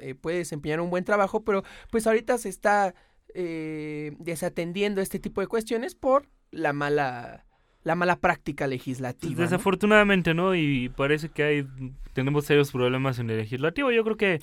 eh, 0.00 0.14
puede 0.14 0.38
desempeñar 0.38 0.80
un 0.80 0.90
buen 0.90 1.04
trabajo, 1.04 1.44
pero 1.44 1.62
pues 1.90 2.06
ahorita 2.06 2.38
se 2.38 2.48
está 2.48 2.94
eh, 3.34 4.14
desatendiendo 4.18 5.00
este 5.00 5.18
tipo 5.18 5.40
de 5.40 5.46
cuestiones 5.46 5.94
por 5.94 6.28
la 6.50 6.72
mala 6.72 7.46
la 7.84 7.96
mala 7.96 8.14
práctica 8.16 8.68
legislativa. 8.68 9.42
Desafortunadamente, 9.42 10.34
¿no? 10.34 10.54
Y 10.54 10.88
parece 10.90 11.30
que 11.30 11.42
hay 11.42 11.66
tenemos 12.12 12.44
serios 12.44 12.70
problemas 12.70 13.18
en 13.18 13.30
el 13.30 13.38
legislativo. 13.38 13.90
Yo 13.90 14.04
creo 14.04 14.16
que 14.16 14.40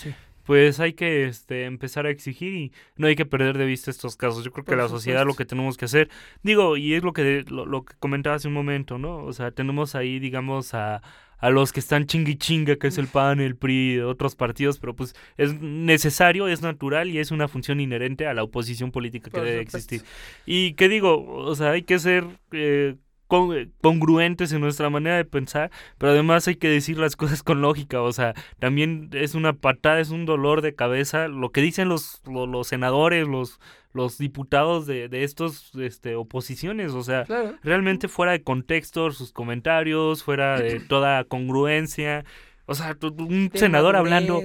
pues 0.50 0.79
hay 0.79 0.94
que 0.94 1.27
este, 1.27 1.65
empezar 1.65 2.08
a 2.08 2.10
exigir 2.10 2.56
y 2.56 2.72
no 2.98 3.06
hay 3.06 3.15
que 3.15 3.27
perder 3.27 3.56
de 3.56 3.65
vista 3.65 3.91
estos 3.91 4.15
casos. 4.15 4.44
Yo 4.44 4.51
creo 4.51 4.65
que 4.65 4.75
la 4.75 4.88
sociedad 4.88 5.24
lo 5.24 5.36
que 5.36 5.46
tenemos 5.46 5.77
que 5.77 5.86
hacer, 5.86 6.10
digo, 6.41 6.75
y 6.75 6.96
es 6.96 7.03
lo 7.03 7.13
que, 7.13 7.46
lo, 7.48 7.86
que 7.86 7.94
comentaba 8.00 8.36
hace 8.36 8.48
un 8.48 8.56
momento, 8.56 8.98
¿no? 8.98 9.18
O 9.18 9.32
sea, 9.32 9.51
tenemos 9.51 9.94
ahí, 9.94 10.18
digamos, 10.18 10.74
a, 10.74 11.03
a 11.38 11.51
los 11.51 11.72
que 11.72 11.79
están 11.79 12.08
chingui 12.08 12.36
chinga, 12.36 12.77
que 12.77 12.88
es 12.88 12.98
el 12.98 13.06
PAN, 13.06 13.41
el 13.41 13.58
PRI, 13.58 14.00
otros 14.00 14.36
partidos, 14.36 14.79
pero 14.79 14.96
pues 14.96 15.13
es 15.38 15.53
necesario, 15.62 16.48
es 16.48 16.63
natural 16.63 17.12
y 17.12 17.20
es 17.20 17.29
una 17.29 17.48
función 17.48 17.79
inherente 17.79 18.25
a 18.25 18.34
la 18.34 18.41
oposición 18.41 18.89
política 18.89 19.29
que 19.29 19.41
debe 19.41 19.62
existir. 19.62 20.01
Y 20.48 20.74
qué 20.74 20.89
digo, 20.89 21.27
o 21.27 21.53
sea, 21.53 21.70
hay 21.74 21.84
que 21.84 22.00
ser... 22.00 22.25
Eh, 22.53 22.96
congruentes 23.29 24.51
en 24.51 24.62
nuestra 24.62 24.89
manera 24.89 25.17
de 25.17 25.25
pensar, 25.25 25.69
pero 25.98 26.12
además 26.12 26.48
hay 26.48 26.55
que 26.55 26.67
decir 26.67 26.98
las 26.98 27.15
cosas 27.15 27.43
con 27.43 27.62
lógica, 27.62 28.01
o 28.01 28.12
sea, 28.12 28.33
también 28.57 29.09
es 29.13 29.36
una 29.36 29.53
patada, 29.53 30.00
es 30.00 30.09
un 30.09 30.25
dolor 30.25 30.62
de 30.62 30.74
cabeza 30.74 31.27
lo 31.27 31.51
que 31.51 31.62
dicen 31.62 31.89
los, 31.89 32.21
los, 32.25 32.67
senadores, 32.67 33.27
los, 33.27 33.59
los 33.93 34.17
diputados 34.17 34.88
de, 34.88 35.09
de 35.09 35.24
estos 35.24 35.71
este, 35.75 36.15
oposiciones, 36.15 36.93
o 36.93 37.03
sea, 37.03 37.25
realmente 37.63 38.07
fuera 38.07 38.31
de 38.31 38.41
contexto 38.41 39.12
sus 39.12 39.31
comentarios, 39.31 40.24
fuera 40.24 40.59
de 40.59 40.79
toda 40.89 41.24
congruencia. 41.24 42.25
O 42.65 42.75
sea, 42.75 42.95
un 43.01 43.50
senador 43.55 43.95
hablando, 43.95 44.43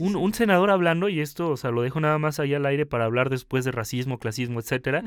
Un, 0.00 0.16
un, 0.16 0.32
senador 0.32 0.70
hablando, 0.70 1.10
y 1.10 1.20
esto, 1.20 1.50
o 1.50 1.56
sea, 1.58 1.70
lo 1.70 1.82
dejo 1.82 2.00
nada 2.00 2.18
más 2.18 2.40
ahí 2.40 2.54
al 2.54 2.64
aire 2.64 2.86
para 2.86 3.04
hablar 3.04 3.28
después 3.28 3.66
de 3.66 3.70
racismo, 3.72 4.18
clasismo, 4.18 4.60
etcétera 4.60 5.02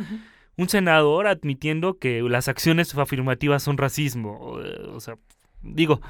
un 0.60 0.68
senador 0.68 1.28
admitiendo 1.28 1.98
que 1.98 2.22
las 2.22 2.50
acciones 2.50 2.94
afirmativas 2.94 3.64
son 3.64 3.78
racismo. 3.78 4.60
Eh, 4.62 4.90
o 4.94 5.00
sea, 5.00 5.16
digo, 5.62 6.02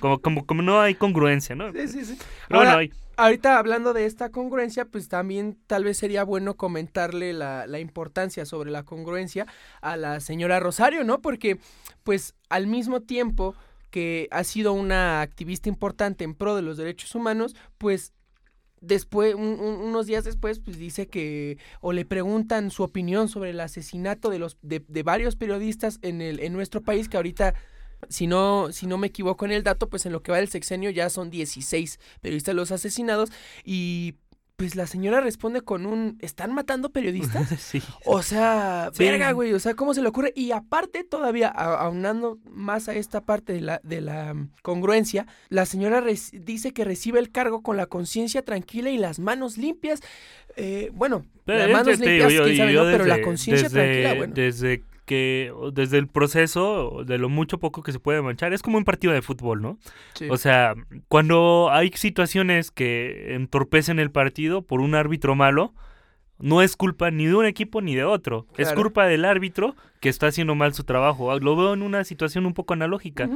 como, 0.00 0.20
como, 0.20 0.44
como 0.44 0.62
no 0.62 0.80
hay 0.80 0.96
congruencia, 0.96 1.54
¿no? 1.54 1.72
Sí, 1.72 1.86
sí, 1.86 2.04
sí. 2.04 2.18
Ahora, 2.50 2.80
Ahorita 3.18 3.58
hablando 3.58 3.94
de 3.94 4.04
esta 4.04 4.30
congruencia, 4.30 4.84
pues 4.84 5.08
también 5.08 5.56
tal 5.66 5.84
vez 5.84 5.96
sería 5.96 6.22
bueno 6.22 6.54
comentarle 6.54 7.32
la, 7.32 7.66
la 7.66 7.78
importancia 7.78 8.44
sobre 8.44 8.70
la 8.70 8.82
congruencia 8.82 9.46
a 9.80 9.96
la 9.96 10.20
señora 10.20 10.60
Rosario, 10.60 11.02
¿no? 11.02 11.22
Porque, 11.22 11.58
pues, 12.02 12.34
al 12.50 12.66
mismo 12.66 13.00
tiempo 13.00 13.54
que 13.90 14.28
ha 14.32 14.44
sido 14.44 14.74
una 14.74 15.22
activista 15.22 15.70
importante 15.70 16.24
en 16.24 16.34
pro 16.34 16.56
de 16.56 16.62
los 16.62 16.76
derechos 16.76 17.14
humanos, 17.14 17.56
pues 17.78 18.12
después, 18.80 19.34
unos 19.34 20.06
días 20.06 20.24
después, 20.24 20.60
pues 20.60 20.78
dice 20.78 21.08
que, 21.08 21.58
o 21.80 21.92
le 21.92 22.04
preguntan 22.04 22.70
su 22.70 22.82
opinión 22.82 23.28
sobre 23.28 23.50
el 23.50 23.60
asesinato 23.60 24.30
de 24.30 24.38
los, 24.38 24.58
de, 24.62 24.84
de, 24.86 25.02
varios 25.02 25.36
periodistas 25.36 25.98
en 26.02 26.20
el, 26.20 26.40
en 26.40 26.52
nuestro 26.52 26.82
país, 26.82 27.08
que 27.08 27.16
ahorita, 27.16 27.54
si 28.08 28.26
no, 28.26 28.72
si 28.72 28.86
no 28.86 28.98
me 28.98 29.08
equivoco 29.08 29.44
en 29.44 29.52
el 29.52 29.62
dato, 29.62 29.88
pues 29.88 30.06
en 30.06 30.12
lo 30.12 30.22
que 30.22 30.32
va 30.32 30.38
del 30.38 30.48
sexenio 30.48 30.90
ya 30.90 31.10
son 31.10 31.30
16 31.30 31.98
periodistas 32.20 32.54
los 32.54 32.72
asesinados, 32.72 33.30
y 33.64 34.14
pues 34.56 34.74
la 34.74 34.86
señora 34.86 35.20
responde 35.20 35.60
con 35.60 35.84
un 35.84 36.16
¿están 36.20 36.54
matando 36.54 36.90
periodistas? 36.90 37.48
sí. 37.60 37.82
O 38.04 38.22
sea, 38.22 38.90
verga, 38.98 39.32
güey, 39.32 39.52
o 39.52 39.60
sea, 39.60 39.74
¿cómo 39.74 39.92
se 39.92 40.00
le 40.00 40.08
ocurre? 40.08 40.32
Y 40.34 40.52
aparte 40.52 41.04
todavía 41.04 41.48
aunando 41.48 42.38
más 42.50 42.88
a 42.88 42.94
esta 42.94 43.20
parte 43.20 43.52
de 43.52 43.60
la 43.60 43.80
de 43.82 44.00
la 44.00 44.32
mm, 44.32 44.50
congruencia, 44.62 45.26
la 45.50 45.66
señora 45.66 46.02
dice 46.32 46.72
que 46.72 46.84
recibe 46.84 47.20
el 47.20 47.30
cargo 47.30 47.62
con 47.62 47.76
la 47.76 47.86
conciencia 47.86 48.42
tranquila 48.42 48.90
y 48.90 48.98
las 48.98 49.18
manos 49.18 49.58
limpias. 49.58 50.00
Eh, 50.56 50.90
bueno, 50.94 51.26
las 51.44 51.70
manos 51.70 52.00
limpias, 52.00 52.32
quién 52.32 52.56
sabe, 52.56 52.92
pero 52.92 53.04
la 53.04 53.20
conciencia 53.20 53.68
tranquila, 53.68 54.14
bueno. 54.14 54.34
Desde 54.34 54.82
que 55.06 55.52
desde 55.72 55.96
el 55.98 56.08
proceso, 56.08 57.04
de 57.06 57.16
lo 57.16 57.28
mucho 57.30 57.58
poco 57.58 57.82
que 57.82 57.92
se 57.92 58.00
puede 58.00 58.20
manchar, 58.20 58.52
es 58.52 58.62
como 58.62 58.76
un 58.76 58.84
partido 58.84 59.14
de 59.14 59.22
fútbol, 59.22 59.62
¿no? 59.62 59.78
O 60.28 60.36
sea, 60.36 60.74
cuando 61.08 61.70
hay 61.72 61.90
situaciones 61.94 62.70
que 62.70 63.34
entorpecen 63.34 63.98
el 63.98 64.10
partido 64.10 64.62
por 64.62 64.80
un 64.80 64.94
árbitro 64.94 65.34
malo, 65.34 65.72
no 66.38 66.60
es 66.60 66.76
culpa 66.76 67.10
ni 67.10 67.26
de 67.26 67.34
un 67.34 67.46
equipo 67.46 67.80
ni 67.80 67.94
de 67.94 68.04
otro. 68.04 68.46
Es 68.58 68.72
culpa 68.74 69.06
del 69.06 69.24
árbitro 69.24 69.74
que 70.00 70.10
está 70.10 70.26
haciendo 70.26 70.54
mal 70.54 70.74
su 70.74 70.84
trabajo. 70.84 71.38
Lo 71.38 71.56
veo 71.56 71.72
en 71.72 71.82
una 71.82 72.04
situación 72.04 72.44
un 72.44 72.52
poco 72.52 72.74
analógica. 72.74 73.30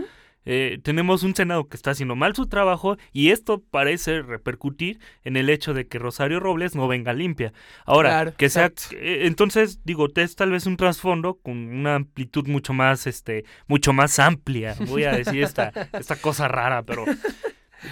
Eh, 0.47 0.79
tenemos 0.83 1.23
un 1.23 1.35
Senado 1.35 1.69
que 1.69 1.77
está 1.77 1.91
haciendo 1.91 2.17
mal 2.17 2.35
su 2.35 2.47
trabajo 2.47 2.97
y 3.13 3.31
esto 3.31 3.63
parece 3.71 4.23
repercutir 4.23 4.99
en 5.23 5.37
el 5.37 5.51
hecho 5.51 5.75
de 5.75 5.87
que 5.87 5.99
Rosario 5.99 6.41
Robles 6.41 6.75
no 6.75 6.89
venga 6.89 7.13
limpia. 7.13 7.53
Ahora, 7.85 8.33
que 8.33 8.49
sea, 8.49 8.73
eh, 8.93 9.23
entonces 9.25 9.81
digo, 9.85 10.09
es 10.15 10.37
tal 10.37 10.51
vez 10.51 10.67
un 10.67 10.77
trasfondo 10.77 11.35
con 11.35 11.57
una 11.57 11.97
amplitud 11.97 12.47
mucho 12.47 12.73
más, 12.73 13.07
este, 13.07 13.45
mucho 13.67 13.93
más 13.93 14.19
amplia. 14.19 14.77
Voy 14.87 15.05
a 15.05 15.13
decir 15.13 15.43
esta, 15.43 15.73
esta 15.93 16.17
cosa 16.17 16.49
rara, 16.49 16.83
pero 16.83 17.05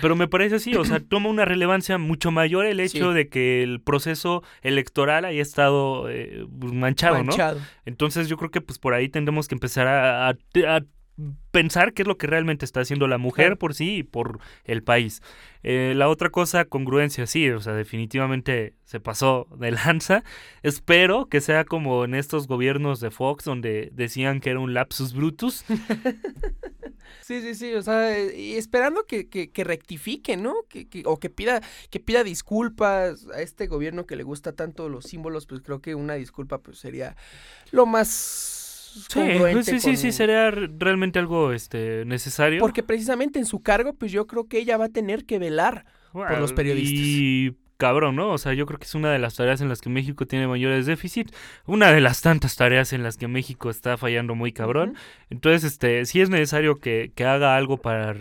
pero 0.01 0.17
me 0.17 0.29
parece 0.29 0.57
así, 0.57 0.75
o 0.75 0.85
sea, 0.85 1.01
toma 1.01 1.29
una 1.29 1.45
relevancia 1.45 1.99
mucho 1.99 2.31
mayor 2.31 2.67
el 2.67 2.81
hecho 2.81 3.13
de 3.13 3.29
que 3.29 3.63
el 3.63 3.81
proceso 3.81 4.43
electoral 4.63 5.25
haya 5.25 5.41
estado 5.41 6.09
eh, 6.11 6.47
manchado, 6.49 7.25
manchado, 7.25 7.59
¿no? 7.59 7.67
Entonces 7.87 8.29
yo 8.29 8.37
creo 8.37 8.51
que 8.51 8.61
pues 8.61 8.79
por 8.79 8.95
ahí 8.95 9.09
tendremos 9.09 9.49
que 9.49 9.55
empezar 9.55 9.89
a, 9.89 10.35
pensar 11.51 11.93
qué 11.93 12.03
es 12.03 12.09
lo 12.09 12.19
que 12.19 12.27
realmente 12.27 12.65
está 12.65 12.81
haciendo 12.81 13.09
la 13.09 13.19
mujer 13.19 13.59
por 13.59 13.75
sí 13.75 13.99
y 13.99 14.03
por 14.03 14.39
el 14.65 14.83
país. 14.83 15.21
Eh, 15.65 15.95
la 15.97 16.09
otra 16.09 16.31
cosa, 16.31 16.65
congruencia, 16.65 17.27
sí, 17.27 17.51
o 17.51 17.61
sea, 17.61 17.73
definitivamente 17.75 18.75
se 18.85 19.01
pasó 19.01 19.49
de 19.59 19.71
lanza. 19.73 20.23
Espero 20.63 21.27
que 21.27 21.41
sea 21.41 21.65
como 21.65 22.05
en 22.05 22.15
estos 22.15 22.47
gobiernos 22.47 23.01
de 23.01 23.11
Fox 23.11 23.45
donde 23.45 23.91
decían 23.93 24.41
que 24.41 24.51
era 24.51 24.61
un 24.61 24.75
lapsus 24.75 25.13
brutus. 25.13 25.65
sí, 27.23 27.41
sí, 27.41 27.55
sí, 27.55 27.75
o 27.75 27.83
sea, 27.83 28.17
y 28.33 28.55
esperando 28.55 29.05
que, 29.05 29.29
que, 29.29 29.65
rectifique, 29.65 30.37
¿no? 30.37 30.55
Que, 30.69 30.87
o 31.05 31.19
que 31.19 31.31
pida, 31.31 31.61
que 31.91 31.99
pida 31.99 32.23
disculpas 32.23 33.27
a 33.35 33.43
este 33.43 33.67
gobierno 33.67 34.07
que 34.07 34.17
le 34.17 34.23
gusta 34.23 34.53
tanto 34.53 34.89
los 34.89 35.07
símbolos, 35.07 35.47
pues 35.47 35.63
creo 35.63 35.81
que 35.81 35.97
una 35.97 36.15
disculpa 36.15 36.59
pues 36.59 36.79
sería 36.79 37.17
lo 37.73 37.87
más 37.87 38.58
sí, 39.63 39.81
sí, 39.81 39.97
sí, 39.97 40.13
sería 40.13 40.51
realmente 40.51 41.19
algo 41.19 41.53
este, 41.53 42.05
necesario. 42.05 42.61
Porque 42.61 42.83
precisamente 42.83 43.39
en 43.39 43.47
su 43.47 43.61
cargo, 43.61 43.95
pues 43.95 44.13
yo 44.13 44.27
creo 44.27 44.47
que 44.49 44.59
ella 44.59 44.77
va 44.77 44.87
a 44.87 44.89
tener 44.91 45.25
que 45.25 45.39
velar 45.39 45.85
por 46.13 46.39
los 46.39 46.53
periodistas. 46.53 46.99
Y 46.99 47.57
cabrón, 47.79 48.17
¿no? 48.17 48.31
O 48.31 48.39
sea, 48.39 48.53
yo 48.53 48.67
creo 48.67 48.79
que 48.79 48.85
es 48.87 48.95
una 48.95 49.11
de 49.11 49.19
las 49.19 49.37
tareas 49.37 49.61
en 49.61 49.69
las 49.69 49.81
que 49.81 49.89
México 49.89 50.27
tiene 50.27 50.47
mayores 50.49 50.85
déficits, 50.85 51.33
una 51.65 51.93
de 51.93 52.01
las 52.01 52.21
tantas 52.21 52.57
tareas 52.57 52.93
en 52.93 53.03
las 53.03 53.17
que 53.17 53.29
México 53.29 53.71
está 53.71 53.97
fallando 53.97 54.35
muy 54.35 54.53
cabrón. 54.53 54.97
Entonces, 55.31 55.65
este, 55.65 56.05
sí 56.05 56.21
es 56.21 56.29
necesario 56.29 56.77
que, 56.77 57.13
que 57.15 57.25
haga 57.25 57.57
algo 57.57 57.79
para 57.79 58.17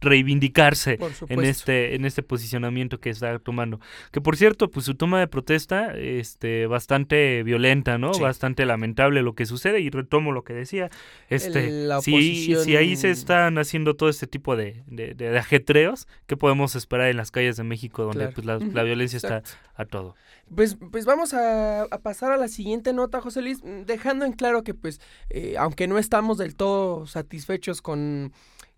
reivindicarse 0.00 0.98
en 1.28 1.44
este 1.44 1.94
en 1.94 2.04
este 2.04 2.22
posicionamiento 2.22 3.00
que 3.00 3.10
está 3.10 3.38
tomando. 3.38 3.80
Que 4.12 4.20
por 4.20 4.36
cierto 4.36 4.70
pues 4.70 4.86
su 4.86 4.94
toma 4.94 5.20
de 5.20 5.26
protesta 5.26 5.94
este 5.96 6.66
bastante 6.66 7.42
violenta 7.42 7.98
no 7.98 8.12
bastante 8.12 8.66
lamentable 8.66 9.22
lo 9.22 9.34
que 9.34 9.46
sucede 9.46 9.80
y 9.80 9.90
retomo 9.90 10.32
lo 10.32 10.44
que 10.44 10.52
decía 10.52 10.90
este 11.28 11.88
si, 12.02 12.54
si 12.56 12.76
ahí 12.76 12.96
se 12.96 13.10
están 13.10 13.58
haciendo 13.58 13.94
todo 13.94 14.08
este 14.08 14.26
tipo 14.26 14.56
de, 14.56 14.82
de, 14.86 15.38
ajetreos 15.38 16.08
qué 16.26 16.36
podemos 16.36 16.76
esperar 16.76 17.08
en 17.08 17.16
las 17.16 17.30
calles 17.30 17.56
de 17.56 17.64
México 17.64 18.04
donde 18.04 18.28
pues, 18.28 18.46
la, 18.46 18.82
violencia 18.82 19.16
está 19.16 19.42
a 19.74 19.84
todo 19.84 20.14
pues, 20.54 20.76
pues 20.92 21.04
vamos 21.04 21.34
a, 21.34 21.88
pasar 22.02 22.30
a 22.30 22.36
la 22.36 22.46
siguiente 22.46 22.92
nota, 22.92 23.20
José 23.20 23.42
Luis, 23.42 23.60
dejando 23.84 24.24
en 24.24 24.32
claro 24.32 24.62
que 24.62 24.74
pues, 24.74 25.00
eh, 25.28 25.56
aunque 25.58 25.88
no 25.88 25.98
estamos 25.98 26.38
del 26.38 26.54
todo 26.54 27.06
satisfechos 27.06 27.82
con 27.82 28.32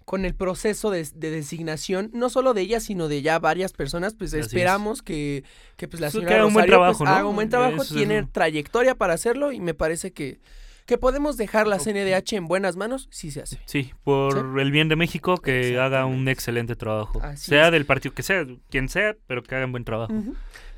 con 0.09 0.25
el 0.25 0.35
proceso 0.35 0.91
de, 0.91 1.05
designación, 1.05 2.11
no 2.15 2.31
solo 2.31 2.55
de 2.55 2.62
ella, 2.62 2.81
sino 2.81 3.09
de 3.09 3.21
ya 3.21 3.38
varias 3.38 3.75
personas, 3.75 4.15
pues 4.15 4.33
esperamos 4.33 5.03
que, 5.03 5.45
que, 5.77 5.87
pues 5.87 6.00
la 6.00 6.11
señora 6.11 6.37
haga 6.37 6.47
un 6.47 6.55
buen 6.55 6.65
pues, 6.65 6.71
trabajo, 6.71 7.07
haga 7.07 7.27
un 7.27 7.35
buen 7.35 7.50
trabajo, 7.50 7.85
tiene 7.85 8.23
trayectoria 8.23 8.95
para 8.95 9.12
hacerlo 9.12 9.53
y 9.53 9.61
me 9.61 9.75
parece 9.75 10.15
que, 10.15 10.41
que 10.87 10.97
podemos 10.97 11.37
dejar 11.37 11.67
la 11.67 11.77
CNDH 11.77 12.33
en 12.37 12.49
buenas 12.49 12.75
manos 12.75 13.09
si 13.11 13.31
se 13.31 13.43
hace. 13.43 13.61
Sí, 13.67 13.93
por 14.03 14.59
el 14.59 14.71
bien 14.71 14.88
de 14.88 14.97
México, 14.97 15.37
que 15.37 15.79
haga 15.79 16.07
un 16.07 16.27
excelente 16.27 16.75
trabajo. 16.75 17.21
sea 17.37 17.71
del 17.71 17.85
partido 17.85 18.15
que 18.15 18.23
sea, 18.23 18.47
quien 18.71 18.88
sea, 18.88 19.15
pero 19.27 19.43
que 19.43 19.57
haga 19.57 19.67
un 19.67 19.73
buen 19.73 19.85
trabajo. 19.85 20.15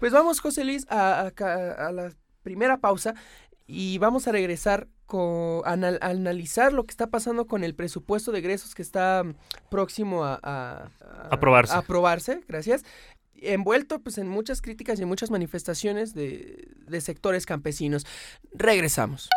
Pues 0.00 0.12
vamos, 0.12 0.40
José 0.40 0.64
Luis, 0.64 0.88
a, 0.90 1.30
a 1.38 1.92
la 1.92 2.10
primera 2.42 2.78
pausa 2.78 3.14
y 3.70 3.98
vamos 3.98 4.26
a 4.26 4.32
regresar 4.32 4.88
con, 5.06 5.62
a, 5.64 5.72
analizar 6.00 6.72
lo 6.72 6.84
que 6.84 6.90
está 6.90 7.06
pasando 7.06 7.46
con 7.46 7.62
el 7.62 7.74
presupuesto 7.74 8.32
de 8.32 8.40
egresos 8.40 8.74
que 8.74 8.82
está 8.82 9.24
próximo 9.70 10.24
a, 10.24 10.90
aprobarse. 11.30 11.74
aprobarse, 11.74 12.40
gracias. 12.48 12.84
Envuelto 13.36 14.00
pues 14.00 14.18
en 14.18 14.28
muchas 14.28 14.60
críticas 14.60 14.98
y 14.98 15.02
en 15.02 15.08
muchas 15.08 15.30
manifestaciones 15.30 16.14
de, 16.14 16.68
de 16.88 17.00
sectores 17.00 17.46
campesinos. 17.46 18.06
Regresamos. 18.52 19.28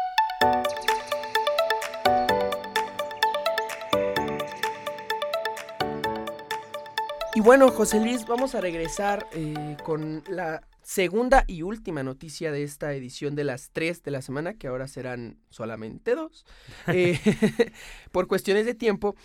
Y 7.36 7.42
bueno, 7.42 7.72
José 7.72 8.00
Luis, 8.00 8.26
vamos 8.28 8.54
a 8.54 8.62
regresar 8.62 9.28
eh, 9.32 9.76
con 9.84 10.24
la 10.28 10.62
segunda 10.84 11.46
y 11.48 11.62
última 11.62 12.04
noticia 12.04 12.52
de 12.52 12.64
esta 12.64 12.94
edición 12.94 13.36
de 13.36 13.44
las 13.44 13.72
tres 13.72 14.04
de 14.04 14.12
la 14.12 14.22
semana, 14.22 14.54
que 14.54 14.68
ahora 14.68 14.88
serán 14.88 15.38
solamente 15.50 16.16
dos, 16.16 16.46
eh, 16.88 17.20
por 18.12 18.28
cuestiones 18.28 18.66
de 18.66 18.76
tiempo. 18.76 19.16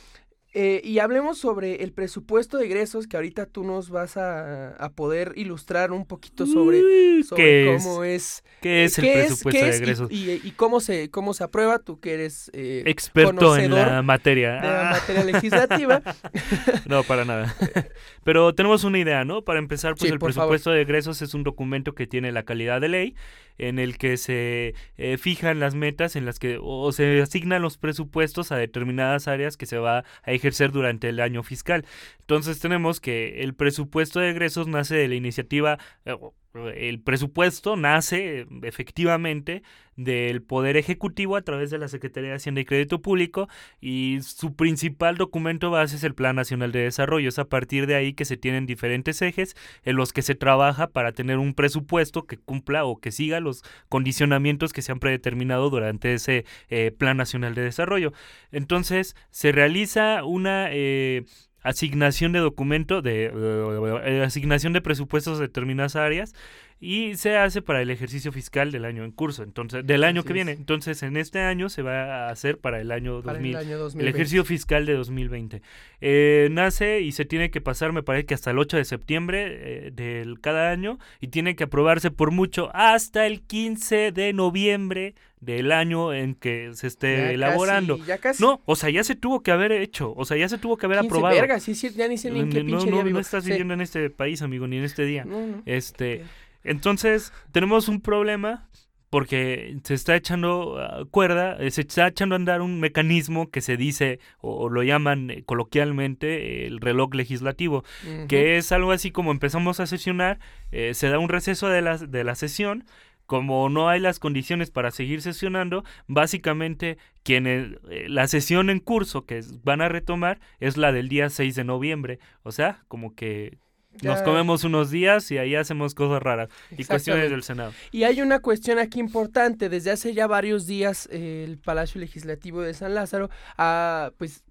Eh, 0.55 0.81
y 0.83 0.99
hablemos 0.99 1.37
sobre 1.37 1.83
el 1.83 1.93
presupuesto 1.93 2.57
de 2.57 2.65
egresos, 2.65 3.07
que 3.07 3.17
ahorita 3.17 3.45
tú 3.45 3.65
nos 3.65 3.91
vas 3.91 4.17
a, 4.17 4.93
poder 4.95 5.33
ilustrar 5.37 5.93
un 5.93 6.07
poquito 6.07 6.47
sobre, 6.47 6.81
cómo 7.29 8.03
es, 8.03 8.43
¿Qué 8.63 8.85
es 8.85 8.99
el 8.99 9.13
presupuesto 9.13 9.65
de 9.65 9.77
egresos? 9.77 10.09
Y, 10.11 10.51
cómo, 10.57 10.81
se, 10.81 11.11
cómo 11.11 11.35
se 11.35 11.45
aprueba, 11.45 11.79
tú 11.79 12.01
que 12.01 12.15
eres 12.15 12.51
eh, 12.55 12.83
experto 12.87 13.57
en 13.59 13.75
la 13.75 14.01
materia. 14.03 14.55
De 14.55 14.69
la 14.69 14.91
materia 14.93 15.25
legislativa. 15.25 16.03
no, 16.87 17.03
para 17.03 17.27
nada. 17.27 17.55
Pero 18.25 18.55
tenemos 18.55 18.85
una 18.85 18.99
idea, 18.99 19.27
¿no? 19.27 19.43
Para 19.43 19.59
empezar, 19.59 19.97
pues 19.97 20.11
el 20.11 20.19
presupuesto 20.19 20.71
de 20.71 20.81
egresos 20.81 21.21
es 21.21 21.35
un 21.35 21.45
documento 21.45 21.95
que 21.95 22.07
tiene 22.07 22.33
la 22.33 22.45
calidad 22.45 22.81
de 22.81 22.89
ley 22.89 23.15
en 23.59 23.79
el 23.79 23.99
que 23.99 24.17
se 24.17 24.75
eh, 24.97 25.19
fijan 25.19 25.61
las 25.61 25.75
metas 25.75 26.17
en 26.17 26.25
las 26.25 26.39
que 26.39 26.59
o 26.61 26.91
se 26.93 27.21
asignan 27.21 27.63
los 27.63 27.77
presupuestos 27.79 28.53
a 28.53 28.57
determinadas 28.57 29.29
áreas 29.29 29.57
que 29.57 29.67
se 29.67 29.79
va 29.79 30.05
a 30.23 30.33
ejercer 30.33 30.73
durante 30.73 31.09
el 31.09 31.21
año 31.21 31.43
fiscal. 31.43 31.85
Entonces 32.21 32.61
tenemos 32.61 33.01
que 33.01 33.43
el 33.43 33.55
presupuesto 33.55 34.21
de 34.21 34.31
egresos 34.31 34.69
nace 34.69 34.97
de 34.97 35.09
la 35.09 35.15
iniciativa 35.15 35.79
eh, 36.05 36.17
el 36.55 37.01
presupuesto 37.01 37.77
nace 37.77 38.47
efectivamente 38.63 39.63
del 39.97 40.43
Poder 40.43 40.77
Ejecutivo 40.77 41.37
a 41.37 41.43
través 41.43 41.71
de 41.71 41.79
la 41.79 41.89
Secretaría 41.89 42.31
de 42.31 42.37
Hacienda 42.37 42.61
y 42.61 42.65
Crédito 42.65 43.03
Público 43.03 43.49
y 43.81 44.21
su 44.23 44.55
principal 44.55 45.17
documento 45.17 45.71
base 45.71 45.97
es 45.97 46.05
el 46.05 46.15
Plan 46.15 46.37
Nacional 46.37 46.71
de 46.71 46.85
Desarrollo. 46.85 47.29
Es 47.29 47.39
a 47.39 47.49
partir 47.49 47.87
de 47.87 47.97
ahí 47.97 48.15
que 48.15 48.25
se 48.25 48.37
tienen 48.37 48.65
diferentes 48.65 49.21
ejes 49.23 49.57
en 49.83 49.97
los 49.97 50.13
que 50.13 50.23
se 50.23 50.37
trabaja 50.37 50.87
para 50.87 51.13
tener 51.13 51.39
un 51.39 51.53
presupuesto 51.53 52.27
que 52.27 52.39
cumpla 52.39 52.85
o 52.85 53.01
que 53.01 53.11
siga 53.11 53.41
los 53.41 53.65
condicionamientos 53.89 54.73
que 54.73 54.83
se 54.83 54.93
han 54.93 55.01
predeterminado 55.01 55.69
durante 55.69 56.15
ese 56.15 56.45
eh, 56.69 56.93
Plan 56.97 57.17
Nacional 57.17 57.57
de 57.57 57.63
Desarrollo. 57.63 58.13
Entonces 58.53 59.17
se 59.31 59.53
realiza 59.53 60.25
una... 60.25 60.69
Eh, 60.71 61.25
asignación 61.63 62.33
de 62.33 62.39
documento, 62.39 63.03
de 63.03 63.31
eh, 63.35 64.23
asignación 64.25 64.73
de 64.73 64.81
presupuestos 64.81 65.39
de 65.39 65.47
determinadas 65.47 65.97
áreas 65.97 66.35
y 66.81 67.17
se 67.17 67.37
hace 67.37 67.61
para 67.61 67.83
el 67.83 67.91
ejercicio 67.91 68.31
fiscal 68.31 68.71
del 68.71 68.85
año 68.85 69.05
en 69.05 69.11
curso, 69.11 69.43
entonces 69.43 69.85
del 69.85 70.05
año 70.05 70.23
que 70.23 70.33
viene. 70.33 70.53
Entonces, 70.53 71.03
en 71.03 71.17
este 71.17 71.41
año 71.41 71.69
se 71.69 71.83
va 71.83 72.29
a 72.29 72.31
hacer 72.31 72.59
para 72.59 72.81
el 72.81 72.93
año, 72.93 73.21
2000, 73.21 73.57
el, 74.01 74.09
ejercicio 74.09 74.45
fiscal 74.45 74.87
de 74.87 74.95
2020. 74.95 75.63
Eh, 76.01 76.49
nace 76.53 77.01
y 77.01 77.13
se 77.13 77.25
tiene 77.25 77.51
que 77.51 77.61
pasar, 77.61 77.93
me 77.93 78.03
parece 78.03 78.27
que 78.27 78.35
hasta 78.35 78.53
el 78.53 78.59
8 78.59 78.77
de 78.77 78.85
septiembre 78.85 79.47
eh, 79.49 79.91
del 79.93 80.41
cada 80.41 80.71
año 80.71 80.99
y 81.21 81.29
tiene 81.29 81.57
que 81.57 81.65
aprobarse 81.65 82.11
por 82.13 82.31
mucho 82.31 82.71
hasta 82.75 83.27
el 83.27 83.43
15 83.43 84.13
de 84.13 84.33
noviembre 84.33 85.15
del 85.41 85.73
año 85.73 86.13
en 86.13 86.35
que 86.35 86.71
se 86.75 86.87
esté 86.87 87.35
elaborando. 87.35 87.99
No, 88.39 88.61
o 88.65 88.77
sea, 88.77 88.91
ya 88.91 89.05
se 89.05 89.15
tuvo 89.15 89.43
que 89.43 89.51
haber 89.51 89.73
hecho, 89.73 90.13
o 90.17 90.25
sea, 90.25 90.37
ya 90.37 90.49
se 90.49 90.59
tuvo 90.59 90.77
que 90.77 90.87
haber 90.87 90.99
aprobado. 90.99 91.35
Verga, 91.35 91.61
sí, 91.61 91.75
sí, 91.75 91.91
ya 91.91 92.09
ni 92.09 92.19
sé 92.19 92.31
ni 92.31 92.41
en 92.41 92.51
qué 92.51 92.63
no, 92.63 92.85
no, 92.85 93.05
no 93.05 93.21
estás 93.21 93.45
viviendo 93.45 93.75
en 93.75 93.81
este 93.81 94.11
país, 94.11 94.43
amigo, 94.43 94.67
ni 94.67 94.79
en 94.79 94.85
este 94.85 95.05
día. 95.05 95.27
Este, 95.65 96.25
entonces, 96.65 97.33
tenemos 97.53 97.89
un 97.89 98.01
problema 98.01 98.69
porque 99.11 99.79
se 99.85 99.95
está 99.95 100.17
echando 100.17 100.77
ah, 100.79 101.05
cuerda, 101.11 101.57
eh, 101.59 101.71
se 101.71 101.83
está 101.83 102.09
echando 102.09 102.35
a 102.35 102.37
andar 102.37 102.61
un 102.61 102.81
mecanismo 102.81 103.51
que 103.51 103.61
se 103.61 103.77
dice, 103.77 104.21
o, 104.41 104.69
lo 104.69 104.83
llaman 104.83 105.31
eh, 105.31 105.43
coloquialmente, 105.45 106.67
el 106.67 106.81
reloj 106.81 107.15
legislativo, 107.15 107.85
que 108.29 108.59
es 108.59 108.71
algo 108.73 108.93
así 108.93 109.11
como 109.11 109.31
empezamos 109.31 109.81
a 109.81 109.87
sesionar, 109.87 110.39
eh, 110.73 110.95
se 110.95 111.09
da 111.09 111.19
un 111.19 111.29
receso 111.29 111.69
de 111.69 111.83
la, 111.83 111.97
de 111.97 112.25
la 112.25 112.35
sesión, 112.35 112.85
como 113.27 113.69
no 113.69 113.89
hay 113.89 114.01
las 114.01 114.19
condiciones 114.19 114.71
para 114.71 114.91
seguir 114.91 115.21
sesionando, 115.21 115.85
básicamente 116.07 116.97
quienes, 117.23 117.77
la 118.07 118.27
sesión 118.27 118.71
en 118.71 118.81
curso 118.81 119.27
que 119.27 119.43
van 119.63 119.83
a 119.83 119.89
retomar 119.89 120.41
es 120.61 120.79
la 120.79 120.93
del 120.93 121.09
día 121.09 121.29
6 121.29 121.55
de 121.55 121.65
noviembre, 121.65 122.21
o 122.43 122.53
sea, 122.53 122.85
como 122.89 123.15
que 123.15 123.59
nos 124.03 124.23
comemos 124.23 124.65
unos 124.65 124.91
días 124.91 125.31
y 125.31 125.39
ahí 125.39 125.55
hacemos 125.55 125.95
cosas 125.95 126.23
raras 126.23 126.49
y 126.71 126.85
cuestiones 126.85 127.31
del 127.31 127.43
Senado. 127.43 127.73
Y 127.91 128.05
hay 128.05 128.21
una 128.21 128.41
cuestión 128.41 128.79
aquí 128.79 129.01
importante. 129.01 129.69
Desde 129.69 129.91
hace 129.91 130.15
ya 130.15 130.27
varios 130.27 130.67
días 130.67 131.09
el 131.11 131.59
Palacio 131.59 132.01
Legislativo 132.01 132.63
de 132.63 132.75
San 132.75 132.95
Lázaro 132.95 133.29
ah, 133.57 134.13
pues 134.19 134.45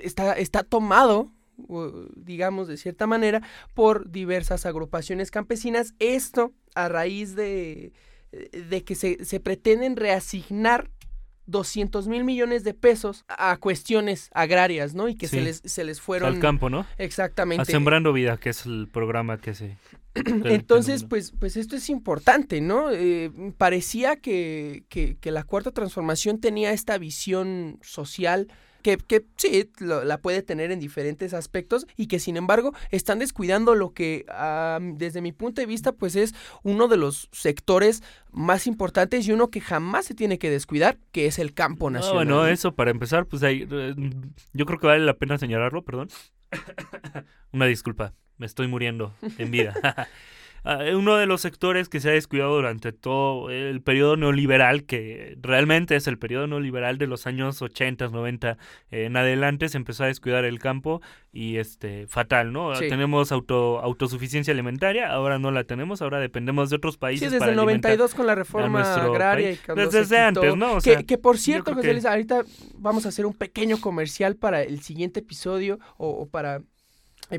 está, 0.00 0.34
está 0.34 0.62
tomado 0.62 1.32
digamos 2.16 2.68
de 2.68 2.76
cierta 2.76 3.06
manera, 3.06 3.42
por 3.74 4.10
diversas 4.10 4.66
agrupaciones 4.66 5.30
campesinas. 5.30 5.94
Esto 5.98 6.52
a 6.74 6.88
raíz 6.88 7.34
de, 7.34 7.92
de 8.32 8.84
que 8.84 8.94
se, 8.94 9.24
se 9.24 9.40
pretenden 9.40 9.96
reasignar 9.96 10.90
200 11.50 12.08
mil 12.08 12.24
millones 12.24 12.64
de 12.64 12.74
pesos 12.74 13.24
a 13.28 13.56
cuestiones 13.56 14.30
agrarias, 14.32 14.94
¿no? 14.94 15.08
Y 15.08 15.16
que 15.16 15.28
se, 15.28 15.40
les, 15.40 15.62
se 15.64 15.84
les 15.84 16.00
fueron... 16.00 16.34
Al 16.34 16.40
campo, 16.40 16.70
¿no? 16.70 16.86
Exactamente. 16.98 17.62
A 17.62 17.64
Sembrando 17.64 18.12
Vida, 18.12 18.36
que 18.38 18.50
es 18.50 18.66
el 18.66 18.88
programa 18.88 19.38
que 19.38 19.54
se... 19.54 19.76
Entonces, 20.14 21.04
pues, 21.04 21.32
pues 21.38 21.56
esto 21.56 21.76
es 21.76 21.88
importante, 21.88 22.60
¿no? 22.60 22.90
Eh, 22.90 23.30
parecía 23.58 24.16
que, 24.16 24.84
que, 24.88 25.16
que 25.16 25.30
la 25.30 25.44
cuarta 25.44 25.70
transformación 25.70 26.40
tenía 26.40 26.72
esta 26.72 26.98
visión 26.98 27.78
social 27.82 28.48
que, 28.82 28.96
que 28.96 29.24
sí, 29.36 29.70
la 29.80 30.18
puede 30.18 30.42
tener 30.42 30.70
en 30.70 30.80
diferentes 30.80 31.34
aspectos 31.34 31.86
y 31.96 32.06
que 32.06 32.18
sin 32.18 32.36
embargo 32.36 32.72
están 32.90 33.18
descuidando 33.18 33.74
lo 33.74 33.92
que 33.92 34.24
desde 34.96 35.20
mi 35.20 35.32
punto 35.32 35.60
de 35.60 35.66
vista 35.66 35.92
pues 35.92 36.16
es 36.16 36.34
uno 36.62 36.88
de 36.88 36.96
los 36.96 37.28
sectores 37.32 38.02
más 38.32 38.66
importantes 38.66 39.26
y 39.26 39.32
uno 39.32 39.48
que 39.48 39.60
jamás 39.60 40.04
se 40.06 40.14
tiene 40.14 40.38
que 40.38 40.50
descuidar, 40.50 40.98
que 41.12 41.26
es 41.26 41.38
el 41.38 41.54
campo 41.54 41.90
nacional. 41.90 42.14
bueno, 42.14 42.46
eso 42.46 42.74
para 42.74 42.90
empezar, 42.90 43.26
pues 43.26 43.42
ahí, 43.42 43.66
eh, 43.70 43.94
yo 44.52 44.66
creo 44.66 44.78
que 44.78 44.86
vale 44.86 45.04
la 45.04 45.14
pena 45.14 45.38
señalarlo, 45.38 45.82
perdón. 45.82 46.08
Una 47.52 47.66
disculpa, 47.66 48.14
me 48.38 48.46
estoy 48.46 48.68
muriendo 48.68 49.14
en 49.38 49.50
vida. 49.50 49.74
ah, 50.64 50.80
uno 50.94 51.16
de 51.16 51.26
los 51.26 51.40
sectores 51.40 51.88
que 51.88 52.00
se 52.00 52.10
ha 52.10 52.12
descuidado 52.12 52.54
durante 52.54 52.92
todo 52.92 53.50
el 53.50 53.82
periodo 53.82 54.16
neoliberal, 54.16 54.84
que 54.84 55.36
realmente 55.40 55.96
es 55.96 56.06
el 56.06 56.18
periodo 56.18 56.46
neoliberal 56.46 56.98
de 56.98 57.06
los 57.06 57.26
años 57.26 57.60
80, 57.62 58.08
90 58.08 58.58
en 58.90 59.16
adelante, 59.16 59.68
se 59.68 59.76
empezó 59.76 60.04
a 60.04 60.06
descuidar 60.06 60.44
el 60.44 60.58
campo 60.58 61.00
y 61.32 61.56
este 61.58 62.06
fatal, 62.06 62.52
¿no? 62.52 62.72
Tenemos 62.72 63.32
auto, 63.32 63.80
autosuficiencia 63.80 64.52
alimentaria, 64.52 65.12
ahora 65.12 65.38
no 65.38 65.50
la 65.50 65.64
tenemos, 65.64 66.02
ahora 66.02 66.18
dependemos 66.18 66.70
de 66.70 66.76
otros 66.76 66.96
países. 66.96 67.28
Sí, 67.28 67.34
desde 67.34 67.50
el 67.50 67.56
92 67.56 68.14
con 68.14 68.26
la 68.26 68.34
reforma 68.34 68.94
agraria. 68.94 69.52
Y 69.52 69.58
desde, 69.74 70.18
antes, 70.18 70.56
¿no? 70.56 70.78
que, 70.80 71.18
por 71.18 71.38
cierto, 71.38 71.74
José 71.74 71.92
Luis, 71.92 72.04
ahorita 72.04 72.44
vamos 72.76 73.06
a 73.06 73.10
hacer 73.10 73.26
un 73.26 73.34
pequeño 73.34 73.80
comercial 73.80 74.36
para 74.36 74.62
el 74.62 74.80
siguiente 74.80 75.20
episodio 75.20 75.78
o 75.96 76.26
para 76.28 76.62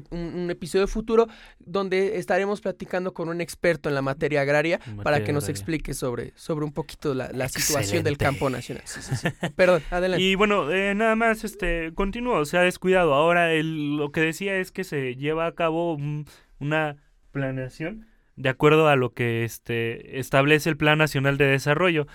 un, 0.10 0.50
episodio 0.50 0.88
futuro 0.88 1.28
donde 1.60 2.18
estaremos 2.18 2.62
platicando 2.62 3.14
con 3.14 3.30
un 3.30 3.42
experto 3.42 3.90
en 3.90 3.96
la 3.96 4.02
materia 4.02 4.42
agraria 4.42 4.80
para 5.04 5.24
que 5.24 5.34
nos 5.34 5.50
explique 5.50 5.94
sobre, 5.94 6.34
sobre 6.36 6.66
un 6.66 6.72
poquito 6.72 7.14
la, 7.14 7.50
situación 7.50 8.04
del 8.04 8.18
campo 8.18 8.50
nacional. 8.50 8.84
Perdón, 9.56 9.84
adelante. 9.90 10.24
Y 10.24 10.36
bueno, 10.36 10.72
eh, 10.72 10.96
nada 10.96 11.16
más, 11.16 11.44
este, 11.44 11.94
continúo, 11.94 12.46
se 12.46 12.58
ha 12.58 12.62
descuidado. 12.62 13.14
Ahora 13.14 13.54
el, 13.54 13.98
lo 13.98 14.12
que 14.12 14.22
decía 14.22 14.56
es 14.58 14.72
que 14.72 14.84
se 14.84 15.16
lleva 15.16 15.46
a 15.48 15.54
cabo 15.54 15.98
una 16.60 16.98
planeación 17.32 18.08
de 18.36 18.50
acuerdo 18.50 18.88
a 18.88 18.96
lo 18.96 19.14
que 19.14 19.44
este, 19.44 20.20
establece 20.20 20.70
el 20.70 20.78
Plan 20.78 20.98
Nacional 20.98 21.38
de 21.38 21.46
Desarrollo. 21.46 22.08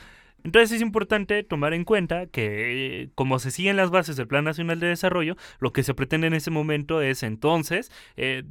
Entonces 0.47 0.77
es 0.77 0.81
importante 0.81 1.43
tomar 1.43 1.75
en 1.75 1.85
cuenta 1.85 2.27
que 2.27 3.11
como 3.17 3.41
se 3.41 3.51
siguen 3.51 3.77
las 3.77 3.91
bases 3.91 4.15
del 4.15 4.29
Plan 4.29 4.45
Nacional 4.45 4.79
de 4.79 4.87
Desarrollo, 4.87 5.35
lo 5.59 5.73
que 5.73 5.83
se 5.83 5.93
pretende 5.93 6.29
en 6.29 6.35
ese 6.35 6.53
momento 6.53 7.03
es 7.03 7.25
entonces 7.25 7.91
eh, 8.17 8.45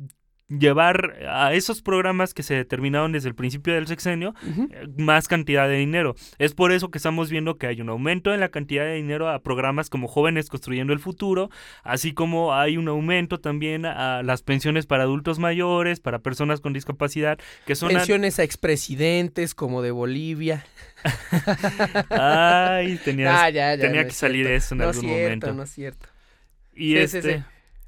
llevar 0.47 1.17
a 1.27 1.53
esos 1.53 1.81
programas 1.81 2.35
que 2.35 2.43
se 2.43 2.53
determinaron 2.53 3.11
desde 3.11 3.29
el 3.29 3.35
principio 3.35 3.73
del 3.73 3.87
sexenio 3.87 4.35
eh, 4.45 4.87
más 4.97 5.27
cantidad 5.27 5.67
de 5.67 5.77
dinero. 5.77 6.15
Es 6.37 6.53
por 6.53 6.71
eso 6.71 6.91
que 6.91 6.99
estamos 6.99 7.31
viendo 7.31 7.57
que 7.57 7.65
hay 7.67 7.81
un 7.81 7.89
aumento 7.89 8.33
en 8.33 8.39
la 8.39 8.49
cantidad 8.49 8.83
de 8.83 8.93
dinero 8.93 9.27
a 9.29 9.41
programas 9.41 9.89
como 9.89 10.07
Jóvenes 10.07 10.49
Construyendo 10.49 10.93
el 10.93 10.99
Futuro, 10.99 11.49
así 11.83 12.13
como 12.13 12.53
hay 12.53 12.77
un 12.77 12.87
aumento 12.87 13.39
también 13.39 13.85
a 13.85 14.21
las 14.21 14.43
pensiones 14.43 14.85
para 14.85 15.03
adultos 15.03 15.39
mayores, 15.39 15.99
para 15.99 16.19
personas 16.19 16.61
con 16.61 16.73
discapacidad, 16.73 17.39
que 17.65 17.75
son... 17.75 17.89
Pensiones 17.89 18.39
a, 18.39 18.43
expresidentes 18.43 19.55
como 19.55 19.81
de 19.81 19.91
Bolivia. 19.91 20.65
Ay, 22.09 22.99
tenía 23.03 24.05
que 24.05 24.11
salir 24.11 24.45
eso 24.47 24.75
en 24.75 24.81
algún 24.81 25.07
momento. 25.07 25.53
No 25.53 25.63
es 25.63 25.71
cierto. 25.71 26.07
Y 26.75 26.97
este... 26.97 27.43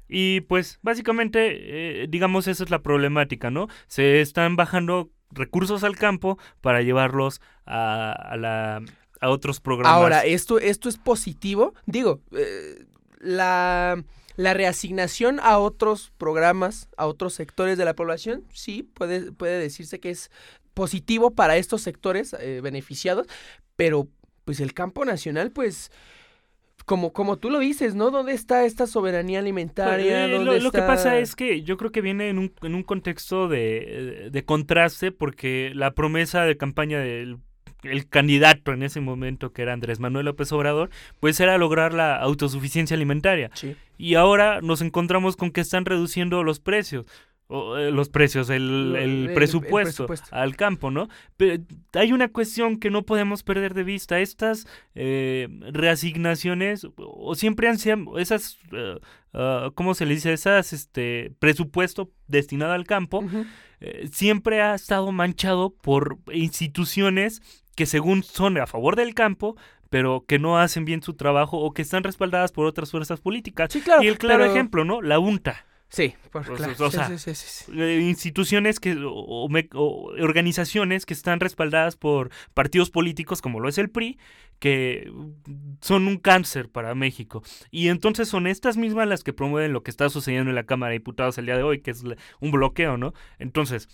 Y 0.08 0.40
pues 0.42 0.78
básicamente, 0.82 2.02
eh, 2.02 2.06
digamos, 2.08 2.46
esa 2.48 2.64
es 2.64 2.70
la 2.70 2.82
problemática, 2.82 3.50
¿no? 3.50 3.68
Se 3.86 4.20
están 4.20 4.56
bajando 4.56 5.10
recursos 5.30 5.84
al 5.84 5.96
campo 5.96 6.38
para 6.60 6.82
llevarlos 6.82 7.40
a, 7.66 8.80
a 9.20 9.30
otros 9.30 9.60
programas. 9.60 9.96
Ahora, 9.96 10.24
esto, 10.24 10.58
esto 10.58 10.88
es 10.88 10.96
positivo. 10.96 11.74
Digo, 11.86 12.22
eh, 12.32 12.86
la, 13.20 14.02
la, 14.36 14.54
reasignación 14.54 15.40
a 15.40 15.58
otros 15.58 16.12
programas, 16.18 16.88
a 16.96 17.06
otros 17.06 17.34
sectores 17.34 17.78
de 17.78 17.84
la 17.84 17.94
población, 17.94 18.44
sí, 18.52 18.82
puede, 18.82 19.32
puede 19.32 19.58
decirse 19.58 20.00
que 20.00 20.10
es 20.10 20.30
positivo 20.74 21.32
para 21.32 21.56
estos 21.56 21.82
sectores 21.82 22.34
eh, 22.34 22.60
beneficiados, 22.62 23.26
pero 23.76 24.08
pues 24.44 24.60
el 24.60 24.72
campo 24.72 25.04
nacional, 25.04 25.50
pues 25.50 25.90
como, 26.88 27.12
como 27.12 27.36
tú 27.36 27.50
lo 27.50 27.60
dices, 27.60 27.94
¿no? 27.94 28.10
¿Dónde 28.10 28.32
está 28.32 28.64
esta 28.64 28.88
soberanía 28.88 29.38
alimentaria? 29.38 30.26
Pues, 30.26 30.56
eh, 30.56 30.60
lo, 30.60 30.72
que 30.72 30.78
pasa 30.80 31.18
es 31.18 31.36
que 31.36 31.62
yo 31.62 31.76
creo 31.76 31.92
que 31.92 32.00
viene 32.00 32.30
en 32.30 32.38
un, 32.38 32.52
en 32.62 32.74
un 32.74 32.82
contexto 32.82 33.46
de, 33.46 34.30
de 34.32 34.44
contraste 34.44 35.12
porque 35.12 35.70
la 35.74 35.92
promesa 35.92 36.42
de 36.42 36.56
campaña 36.56 36.98
del 36.98 37.38
el 37.82 38.08
candidato 38.08 38.72
en 38.72 38.82
ese 38.82 39.00
momento, 39.00 39.52
que 39.52 39.62
era 39.62 39.72
Andrés 39.72 40.00
Manuel 40.00 40.26
López 40.26 40.50
Obrador, 40.52 40.90
pues 41.20 41.38
era 41.38 41.58
lograr 41.58 41.94
la 41.94 42.16
autosuficiencia 42.16 42.96
alimentaria. 42.96 43.50
Y 43.96 44.14
ahora 44.14 44.60
nos 44.62 44.80
encontramos 44.80 45.36
con 45.36 45.50
que 45.50 45.60
están 45.60 45.84
reduciendo 45.84 46.42
los 46.42 46.60
precios. 46.60 47.06
Eh, 47.50 47.90
los 47.90 48.10
precios, 48.10 48.50
el, 48.50 49.30
presupuesto 49.34 50.06
al 50.32 50.54
campo, 50.54 50.90
¿no? 50.90 51.08
Pero 51.38 51.64
hay 51.94 52.12
una 52.12 52.28
cuestión 52.28 52.78
que 52.78 52.90
no 52.90 53.04
podemos 53.04 53.42
perder 53.42 53.72
de 53.72 53.84
vista. 53.84 54.20
Estas 54.20 54.66
eh, 54.94 55.48
reasignaciones, 55.72 56.86
o 56.96 57.34
siempre 57.34 57.68
han 57.68 57.78
sido 57.78 58.18
esas, 58.18 58.58
uh, 58.72 59.72
¿cómo 59.74 59.94
se 59.94 60.04
le 60.04 60.14
dice? 60.14 60.34
Esas, 60.34 60.74
este, 60.74 61.32
presupuesto 61.38 62.10
destinado 62.26 62.72
al 62.72 62.84
campo, 62.84 63.24
siempre 64.12 64.60
ha 64.60 64.74
estado 64.74 65.10
manchado 65.10 65.70
por 65.70 66.18
instituciones 66.32 67.40
que 67.74 67.86
según 67.86 68.24
son 68.24 68.58
a 68.58 68.66
favor 68.66 68.96
del 68.96 69.14
campo, 69.14 69.56
pero 69.88 70.24
que 70.26 70.38
no 70.38 70.58
hacen 70.58 70.84
bien 70.84 71.00
su 71.00 71.14
trabajo 71.14 71.58
o 71.58 71.72
que 71.72 71.80
están 71.82 72.02
respaldadas 72.02 72.52
por 72.52 72.66
otras 72.66 72.90
fuerzas 72.90 73.20
políticas. 73.20 73.70
y 74.02 74.06
el 74.06 74.18
claro 74.18 74.44
ejemplo, 74.44 74.84
¿no? 74.84 75.00
La 75.00 75.18
UNTA. 75.18 75.64
Sí, 75.90 76.14
por 76.30 76.44
claro. 76.44 76.90
sí, 77.18 77.34
sí, 77.34 77.72
eh, 77.74 78.00
instituciones 78.02 78.78
que 78.78 78.94
o, 79.02 79.48
organizaciones 80.20 81.06
que 81.06 81.14
están 81.14 81.40
respaldadas 81.40 81.96
por 81.96 82.30
partidos 82.52 82.90
políticos 82.90 83.40
como 83.40 83.58
lo 83.58 83.70
es 83.70 83.78
el 83.78 83.88
PRI, 83.88 84.18
que 84.58 85.10
son 85.80 86.06
un 86.06 86.18
cáncer 86.18 86.68
para 86.68 86.94
México. 86.94 87.42
Y 87.70 87.88
entonces 87.88 88.28
son 88.28 88.46
estas 88.46 88.76
mismas 88.76 89.08
las 89.08 89.24
que 89.24 89.32
promueven 89.32 89.72
lo 89.72 89.82
que 89.82 89.90
está 89.90 90.10
sucediendo 90.10 90.50
en 90.50 90.56
la 90.56 90.66
Cámara 90.66 90.90
de 90.90 90.98
Diputados 90.98 91.38
el 91.38 91.46
día 91.46 91.56
de 91.56 91.62
hoy, 91.62 91.80
que 91.80 91.92
es 91.92 92.04
un 92.40 92.50
bloqueo, 92.50 92.98
¿no? 92.98 93.14
Entonces, 93.38 93.88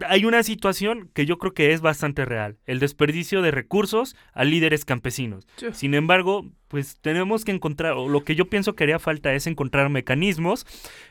hay 0.00 0.24
una 0.24 0.42
situación 0.42 1.10
que 1.14 1.26
yo 1.26 1.38
creo 1.38 1.52
que 1.52 1.72
es 1.72 1.80
bastante 1.80 2.24
real, 2.24 2.58
el 2.64 2.80
desperdicio 2.80 3.42
de 3.42 3.50
recursos 3.50 4.16
a 4.32 4.44
líderes 4.44 4.84
campesinos. 4.84 5.46
Sin 5.72 5.94
embargo, 5.94 6.50
pues 6.74 6.98
tenemos 7.00 7.44
que 7.44 7.52
encontrar, 7.52 7.92
o 7.92 8.08
lo 8.08 8.24
que 8.24 8.34
yo 8.34 8.46
pienso 8.46 8.74
que 8.74 8.82
haría 8.82 8.98
falta 8.98 9.32
es 9.32 9.46
encontrar 9.46 9.90
mecanismos 9.90 10.66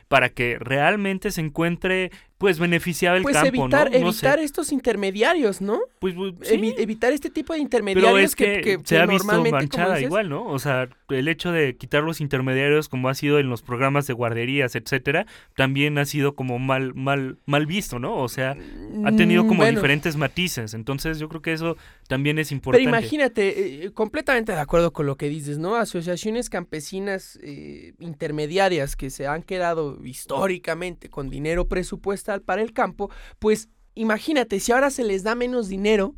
para 0.08 0.28
que 0.28 0.58
realmente 0.60 1.30
se 1.30 1.40
encuentre 1.40 2.10
pues 2.36 2.58
beneficiar 2.58 3.16
el 3.16 3.22
pues 3.22 3.34
campo, 3.34 3.64
evitar, 3.64 3.94
evitar 3.94 4.38
estos 4.38 4.72
intermediarios, 4.72 5.62
¿no? 5.62 5.80
Pues, 6.00 6.14
pues 6.14 6.34
evitar 6.42 7.14
este 7.14 7.30
tipo 7.30 7.54
de 7.54 7.60
intermediarios 7.60 8.12
Pero 8.12 8.22
es 8.22 8.36
que, 8.36 8.78
se 8.84 8.98
ha 8.98 9.06
visto 9.06 9.42
manchada 9.44 9.98
igual, 10.00 10.28
¿no? 10.28 10.44
O 10.44 10.58
sea, 10.58 10.90
el 11.08 11.28
hecho 11.28 11.52
de 11.52 11.76
quitar 11.76 12.02
los 12.02 12.20
intermediarios 12.20 12.90
como 12.90 13.08
ha 13.08 13.14
sido 13.14 13.38
en 13.38 13.48
los 13.48 13.62
programas 13.62 14.06
de 14.06 14.12
guarderías, 14.12 14.74
etcétera, 14.74 15.24
también 15.56 15.96
ha 15.96 16.04
sido 16.04 16.34
como 16.34 16.58
mal 16.58 16.92
mal 16.94 17.38
mal 17.46 17.64
visto, 17.64 17.98
¿no? 17.98 18.16
O 18.16 18.28
sea, 18.28 18.56
ha 19.06 19.12
tenido 19.12 19.44
mm, 19.44 19.48
como 19.48 19.64
diferentes 19.64 20.16
matices. 20.16 20.74
Entonces, 20.74 21.18
yo 21.18 21.30
creo 21.30 21.40
que 21.40 21.54
eso 21.54 21.78
también 22.08 22.38
es 22.38 22.52
importante. 22.52 22.84
Pero 22.84 22.98
imagínate, 22.98 23.86
eh, 23.86 23.92
completamente 23.92 24.52
de 24.52 24.60
acuerdo 24.60 24.92
con 24.92 25.06
lo 25.06 25.16
que 25.16 25.30
dices, 25.30 25.53
¿no? 25.58 25.76
Asociaciones 25.76 26.50
campesinas 26.50 27.38
eh, 27.42 27.94
intermediarias 27.98 28.96
que 28.96 29.10
se 29.10 29.26
han 29.26 29.42
quedado 29.42 30.04
históricamente 30.04 31.10
con 31.10 31.30
dinero 31.30 31.68
presupuestal 31.68 32.42
para 32.42 32.62
el 32.62 32.72
campo, 32.72 33.10
pues 33.38 33.68
imagínate, 33.94 34.60
si 34.60 34.72
ahora 34.72 34.90
se 34.90 35.04
les 35.04 35.22
da 35.22 35.34
menos 35.34 35.68
dinero, 35.68 36.14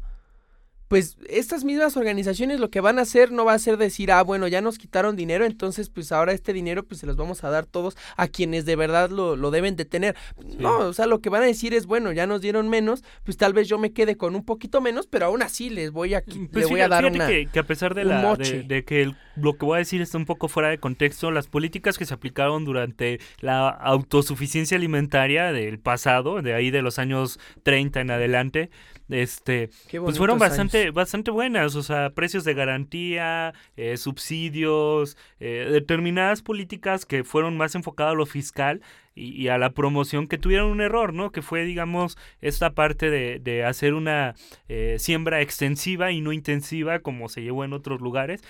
pues 0.88 1.16
estas 1.28 1.64
mismas 1.64 1.96
organizaciones 1.96 2.60
lo 2.60 2.70
que 2.70 2.80
van 2.80 2.98
a 2.98 3.02
hacer 3.02 3.32
no 3.32 3.44
va 3.44 3.54
a 3.54 3.58
ser 3.58 3.76
decir, 3.76 4.12
ah, 4.12 4.22
bueno, 4.22 4.48
ya 4.48 4.60
nos 4.60 4.78
quitaron 4.78 5.16
dinero, 5.16 5.44
entonces 5.44 5.90
pues 5.90 6.12
ahora 6.12 6.32
este 6.32 6.52
dinero 6.52 6.84
pues 6.84 7.00
se 7.00 7.06
los 7.06 7.16
vamos 7.16 7.42
a 7.44 7.50
dar 7.50 7.66
todos 7.66 7.96
a 8.16 8.28
quienes 8.28 8.64
de 8.64 8.76
verdad 8.76 9.10
lo, 9.10 9.36
lo 9.36 9.50
deben 9.50 9.76
de 9.76 9.84
tener. 9.84 10.16
No, 10.58 10.78
o 10.78 10.92
sea, 10.92 11.06
lo 11.06 11.20
que 11.20 11.30
van 11.30 11.42
a 11.42 11.46
decir 11.46 11.74
es, 11.74 11.86
bueno, 11.86 12.12
ya 12.12 12.26
nos 12.26 12.40
dieron 12.40 12.68
menos, 12.68 13.02
pues 13.24 13.36
tal 13.36 13.52
vez 13.52 13.68
yo 13.68 13.78
me 13.78 13.92
quede 13.92 14.16
con 14.16 14.36
un 14.36 14.44
poquito 14.44 14.80
menos, 14.80 15.06
pero 15.06 15.26
aún 15.26 15.42
así 15.42 15.70
les 15.70 15.90
voy 15.90 16.14
a, 16.14 16.22
pues 16.52 16.68
voy 16.68 16.80
a 16.80 16.88
dar 16.88 17.04
una, 17.06 17.26
que, 17.26 17.46
que, 17.52 17.58
a 17.58 17.64
pesar 17.64 17.94
de, 17.94 18.04
la, 18.04 18.36
de, 18.36 18.84
que 18.84 19.12
lo 19.36 19.54
que 19.54 19.64
voy 19.64 19.76
a 19.76 19.78
decir 19.78 20.00
está 20.02 20.18
un 20.18 20.26
poco 20.26 20.48
fuera 20.48 20.68
de 20.68 20.78
contexto, 20.78 21.30
las 21.30 21.48
políticas 21.48 21.98
que 21.98 22.06
se 22.06 22.14
aplicaron 22.14 22.64
durante 22.64 23.20
la 23.40 23.68
autosuficiencia 23.68 24.76
alimentaria 24.76 25.52
del 25.52 25.78
pasado, 25.78 26.42
de 26.42 26.54
ahí 26.54 26.70
de 26.70 26.82
los 26.82 26.98
años 26.98 27.38
30 27.64 28.00
en 28.00 28.10
adelante, 28.10 28.70
este 29.08 29.70
pues 30.00 30.18
fueron 30.18 30.38
bastante 30.38 30.90
bastante 30.90 31.30
buenas 31.30 31.76
o 31.76 31.82
sea 31.82 32.10
precios 32.10 32.44
de 32.44 32.54
garantía 32.54 33.54
eh, 33.76 33.96
subsidios 33.96 35.16
eh, 35.38 35.68
determinadas 35.70 36.42
políticas 36.42 37.06
que 37.06 37.22
fueron 37.22 37.56
más 37.56 37.74
enfocadas 37.74 38.12
a 38.12 38.16
lo 38.16 38.26
fiscal 38.26 38.82
y, 39.16 39.48
a 39.48 39.56
la 39.56 39.70
promoción 39.70 40.28
que 40.28 40.36
tuvieron 40.36 40.70
un 40.70 40.80
error, 40.82 41.14
¿no? 41.14 41.32
Que 41.32 41.40
fue, 41.40 41.64
digamos, 41.64 42.18
esta 42.42 42.74
parte 42.74 43.10
de, 43.10 43.40
de 43.40 43.64
hacer 43.64 43.94
una 43.94 44.34
eh, 44.68 44.96
siembra 44.98 45.40
extensiva 45.40 46.12
y 46.12 46.20
no 46.20 46.32
intensiva 46.32 46.98
como 46.98 47.30
se 47.30 47.42
llevó 47.42 47.64
en 47.64 47.72
otros 47.72 48.00
lugares. 48.02 48.42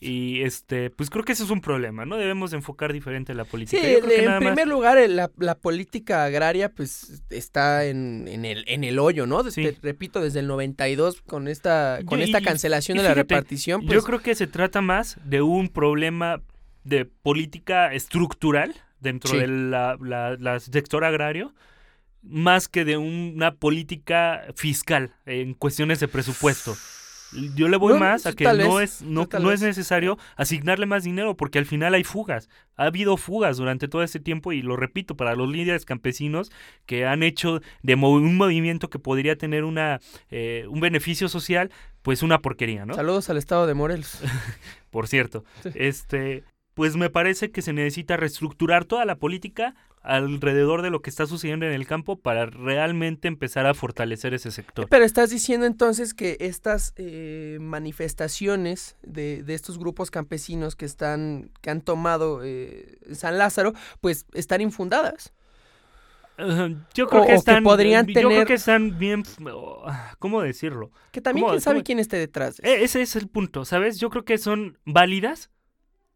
Y 0.00 0.42
este, 0.42 0.90
pues 0.90 1.10
creo 1.10 1.24
que 1.24 1.32
ese 1.32 1.42
es 1.42 1.50
un 1.50 1.60
problema, 1.60 2.06
¿no? 2.06 2.16
Debemos 2.16 2.52
enfocar 2.52 2.92
diferente 2.92 3.34
la 3.34 3.44
política. 3.44 3.82
Sí, 3.82 3.96
en 4.00 4.38
primer 4.38 4.68
lugar, 4.68 4.98
la, 5.10 5.30
la, 5.38 5.54
política 5.56 6.24
agraria, 6.24 6.68
pues, 6.68 7.22
está 7.30 7.84
en, 7.84 8.28
en, 8.28 8.44
el, 8.44 8.64
en 8.68 8.84
el 8.84 8.98
hoyo, 8.98 9.26
¿no? 9.26 9.42
repito, 9.82 10.20
desde 10.20 10.40
el 10.40 10.46
92 10.46 11.22
con 11.22 11.48
esta, 11.48 11.98
con 12.04 12.20
esta 12.20 12.40
cancelación 12.40 12.96
de 12.96 13.04
la 13.04 13.14
repartición. 13.14 13.82
Yo 13.82 13.88
pues 13.88 14.04
creo 14.04 14.20
que 14.20 14.34
se 14.34 14.46
trata 14.46 14.80
más 14.80 15.18
de 15.24 15.42
un 15.42 15.68
problema 15.68 16.42
de 16.84 17.04
política 17.04 17.92
estructural 17.92 18.74
dentro 19.02 19.38
del 19.38 19.74
sector 20.60 21.04
agrario 21.04 21.52
más 22.22 22.68
que 22.68 22.84
de 22.84 22.96
una 22.96 23.54
política 23.54 24.44
fiscal 24.54 25.12
en 25.26 25.54
cuestiones 25.54 25.98
de 26.00 26.08
presupuesto. 26.08 26.76
Yo 27.56 27.68
le 27.68 27.78
voy 27.78 27.94
No, 27.94 27.98
más 27.98 28.26
a 28.26 28.30
sí, 28.30 28.36
que 28.36 28.44
no 28.44 28.74
vez, 28.76 29.00
es 29.00 29.02
no, 29.02 29.26
no 29.40 29.52
es 29.52 29.62
necesario 29.62 30.18
asignarle 30.36 30.84
más 30.84 31.02
dinero 31.02 31.34
porque 31.34 31.58
al 31.58 31.64
final 31.64 31.94
hay 31.94 32.04
fugas. 32.04 32.50
Ha 32.76 32.84
habido 32.84 33.16
fugas 33.16 33.56
durante 33.56 33.88
todo 33.88 34.02
este 34.02 34.20
tiempo 34.20 34.52
y 34.52 34.60
lo 34.60 34.76
repito 34.76 35.16
para 35.16 35.34
los 35.34 35.48
líderes 35.48 35.86
campesinos 35.86 36.52
que 36.84 37.06
han 37.06 37.22
hecho 37.22 37.60
de 37.82 37.94
un 37.94 38.36
movimiento 38.36 38.90
que 38.90 38.98
podría 38.98 39.36
tener 39.36 39.64
una 39.64 39.98
eh, 40.30 40.66
un 40.68 40.80
beneficio 40.80 41.28
social, 41.30 41.70
pues 42.02 42.22
una 42.22 42.40
porquería, 42.40 42.84
¿no? 42.84 42.94
Saludos 42.94 43.30
al 43.30 43.38
estado 43.38 43.66
de 43.66 43.74
Morelos. 43.74 44.20
Por 44.90 45.08
cierto, 45.08 45.44
Sí. 45.62 45.70
este, 45.74 46.44
pues 46.74 46.96
me 46.96 47.10
parece 47.10 47.50
que 47.50 47.62
se 47.62 47.72
necesita 47.72 48.16
reestructurar 48.16 48.84
toda 48.84 49.04
la 49.04 49.16
política 49.16 49.74
alrededor 50.02 50.82
de 50.82 50.90
lo 50.90 51.00
que 51.00 51.10
está 51.10 51.26
sucediendo 51.26 51.64
en 51.64 51.72
el 51.72 51.86
campo 51.86 52.16
para 52.18 52.46
realmente 52.46 53.28
empezar 53.28 53.66
a 53.66 53.74
fortalecer 53.74 54.34
ese 54.34 54.50
sector. 54.50 54.88
Pero 54.88 55.04
estás 55.04 55.30
diciendo 55.30 55.64
entonces 55.64 56.12
que 56.12 56.36
estas 56.40 56.92
eh, 56.96 57.58
manifestaciones 57.60 58.96
de, 59.02 59.42
de 59.42 59.54
estos 59.54 59.78
grupos 59.78 60.10
campesinos 60.10 60.74
que 60.76 60.86
están, 60.86 61.50
que 61.60 61.70
han 61.70 61.82
tomado 61.82 62.40
eh, 62.44 62.98
San 63.12 63.38
Lázaro, 63.38 63.74
pues 64.00 64.26
están 64.34 64.60
infundadas. 64.60 65.32
Uh, 66.38 66.74
yo 66.94 67.06
creo 67.08 67.22
O- 67.22 67.26
que 67.26 67.32
que 67.32 67.34
están 67.38 67.62
podrían 67.62 68.06
yo 68.06 68.14
creo 68.28 68.46
que 68.46 68.54
están 68.54 68.98
bien 68.98 69.22
oh, 69.52 69.84
¿cómo 70.18 70.40
decirlo? 70.40 70.90
Que 71.12 71.20
también 71.20 71.42
¿Cómo- 71.44 71.52
quién 71.52 71.60
sabe 71.60 71.76
cómo? 71.76 71.84
quién 71.84 71.98
esté 71.98 72.16
detrás. 72.16 72.56
de 72.56 72.74
eso. 72.74 72.84
ese 72.84 73.02
es 73.02 73.16
el 73.16 73.28
punto, 73.28 73.64
¿sabes? 73.66 74.00
Yo 74.00 74.08
creo 74.08 74.24
que 74.24 74.38
son 74.38 74.78
válidas 74.86 75.50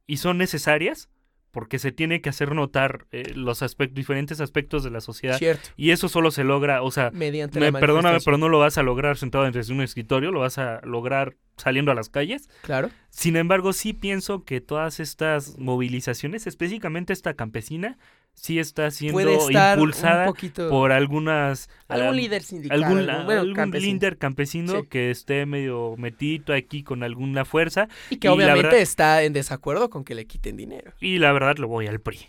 y 0.07 0.19
son 0.19 0.39
necesarias 0.39 1.09
porque 1.57 1.79
se 1.79 1.91
tiene 1.91 2.21
que 2.21 2.29
hacer 2.29 2.55
notar 2.55 3.07
eh, 3.13 3.33
los 3.35 3.63
aspectos 3.63 3.95
diferentes 3.95 4.43
aspectos 4.43 4.85
de 4.85 4.91
la 4.91 5.01
sociedad 5.01 5.39
Cierto. 5.39 5.71
y 5.75 5.91
eso 5.91 6.11
solo 6.11 6.31
se 6.31 6.45
logra, 6.45 6.83
o 6.83 6.91
sea, 6.91 7.11
Mediante 7.13 7.59
Me, 7.59 7.71
la 7.71 7.81
perdóname, 7.81 8.19
pero 8.23 8.37
no 8.37 8.51
lo 8.51 8.59
vas 8.59 8.77
a 8.77 8.83
lograr 8.83 9.17
sentado 9.17 9.51
desde 9.51 9.73
un 9.73 9.81
escritorio, 9.81 10.33
lo 10.33 10.41
vas 10.41 10.59
a 10.59 10.83
lograr 10.85 11.37
saliendo 11.57 11.91
a 11.91 11.95
las 11.95 12.11
calles. 12.11 12.51
Claro. 12.61 12.91
Sin 13.09 13.37
embargo, 13.37 13.73
sí 13.73 13.95
pienso 13.95 14.45
que 14.45 14.61
todas 14.61 15.01
estas 15.01 15.59
movilizaciones, 15.59 16.47
específicamente 16.47 17.15
esta 17.15 17.33
campesina, 17.33 17.97
sí 18.37 18.59
está 18.61 18.91
siendo 18.93 19.21
impulsada 19.21 20.27
poquito... 20.27 20.69
por 20.69 20.93
algunas... 20.93 21.69
algún 21.89 22.17
líder 22.17 22.43
sindical. 22.43 22.85
Algún, 22.85 23.09
algún, 23.11 23.25
bueno, 23.27 23.41
algún 23.41 23.55
campesino. 23.57 23.93
líder 23.93 24.19
campesino 24.19 24.81
Sí. 24.83 24.87
que 24.89 25.11
esté 25.11 25.47
medio 25.47 25.97
metito 25.97 26.53
aquí 26.53 26.83
con 26.85 27.03
alguna 27.03 27.45
fuerza 27.45 27.89
Y 28.11 28.19
que 28.19 28.29
y 28.29 28.31
obviamente 28.31 28.63
verdad- 28.69 28.81
está 28.81 29.23
en 29.25 29.33
desacuerdo 29.33 29.91
con 29.91 30.05
que 30.05 30.15
le 30.15 30.27
quiten 30.27 30.57
dinero. 30.57 30.93
y 31.01 31.19
la 31.19 31.33
verdad 31.33 31.57
lo 31.59 31.67
voy 31.67 31.87
al 31.89 32.01
PRI. 32.01 32.21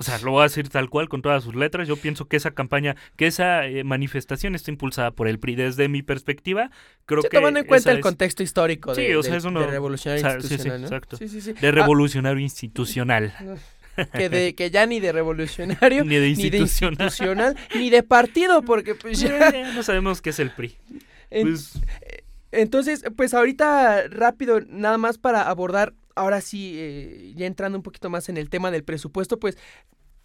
O 0.00 0.04
sea, 0.04 0.16
lo 0.20 0.30
voy 0.30 0.40
a 0.40 0.42
decir 0.44 0.68
tal 0.68 0.88
cual 0.90 1.08
con 1.08 1.22
todas 1.22 1.42
sus 1.42 1.56
letras. 1.56 1.88
Yo 1.88 1.96
pienso 1.96 2.28
que 2.28 2.36
esa 2.36 2.52
campaña, 2.52 2.94
que 3.16 3.26
esa 3.26 3.66
eh, 3.66 3.82
manifestación 3.82 4.54
está 4.54 4.70
impulsada 4.70 5.10
por 5.10 5.26
el 5.26 5.40
PRI. 5.40 5.56
Desde 5.56 5.88
mi 5.88 6.02
perspectiva, 6.02 6.70
creo 7.04 7.22
Sí, 7.22 7.28
que 7.28 7.36
tomando 7.36 7.58
en 7.58 7.66
cuenta 7.66 7.90
el 7.90 7.96
es- 7.98 8.02
contexto 8.04 8.44
histórico 8.44 8.94
Sí, 8.94 9.02
de, 9.02 9.16
o 9.16 9.22
sea, 9.24 9.32
de- 9.32 9.38
eso 9.38 9.50
no- 9.50 9.58
de 9.60 9.66
revolucionario 9.66 10.24
o 10.24 10.30
sea, 10.30 10.40
sí, 10.40 10.46
sí, 10.46 10.54
institucional, 10.54 10.80
¿no? 10.82 10.86
exacto. 10.86 11.16
Sí, 11.16 11.28
sí, 11.28 11.40
sí. 11.40 11.52
de 11.52 11.66
Ah, 11.68 11.72
revolucionario 11.72 12.38
institucional. 12.40 13.34
Que, 14.12 14.28
de, 14.28 14.54
que 14.54 14.70
ya 14.70 14.86
ni 14.86 15.00
de 15.00 15.12
revolucionario, 15.12 16.04
Ni 16.06 16.14
de 16.16 16.20
ni 16.20 16.50
de 16.50 16.58
institucional. 16.58 17.06
institucional, 17.08 17.56
ni 17.74 17.90
de 17.90 18.02
partido, 18.02 18.62
porque 18.62 18.94
pues 18.94 19.20
ya... 19.20 19.50
Ya 19.52 19.72
no 19.72 19.82
sabemos 19.82 20.20
qué 20.22 20.30
es 20.30 20.38
el 20.38 20.50
PRI. 20.50 20.76
en- 21.30 21.48
Pues, 21.48 21.72
Entonces, 22.52 23.04
pues 23.16 23.34
ahorita 23.34 24.08
rápido, 24.08 24.60
nada 24.68 24.96
más 24.98 25.18
para 25.18 25.42
abordar, 25.42 25.92
ahora 26.14 26.40
sí, 26.40 26.74
eh, 26.78 27.32
ya 27.36 27.46
entrando 27.46 27.76
un 27.78 27.82
poquito 27.82 28.08
más 28.10 28.28
en 28.28 28.36
el 28.38 28.48
tema 28.48 28.70
del 28.70 28.84
presupuesto, 28.84 29.38
pues 29.38 29.58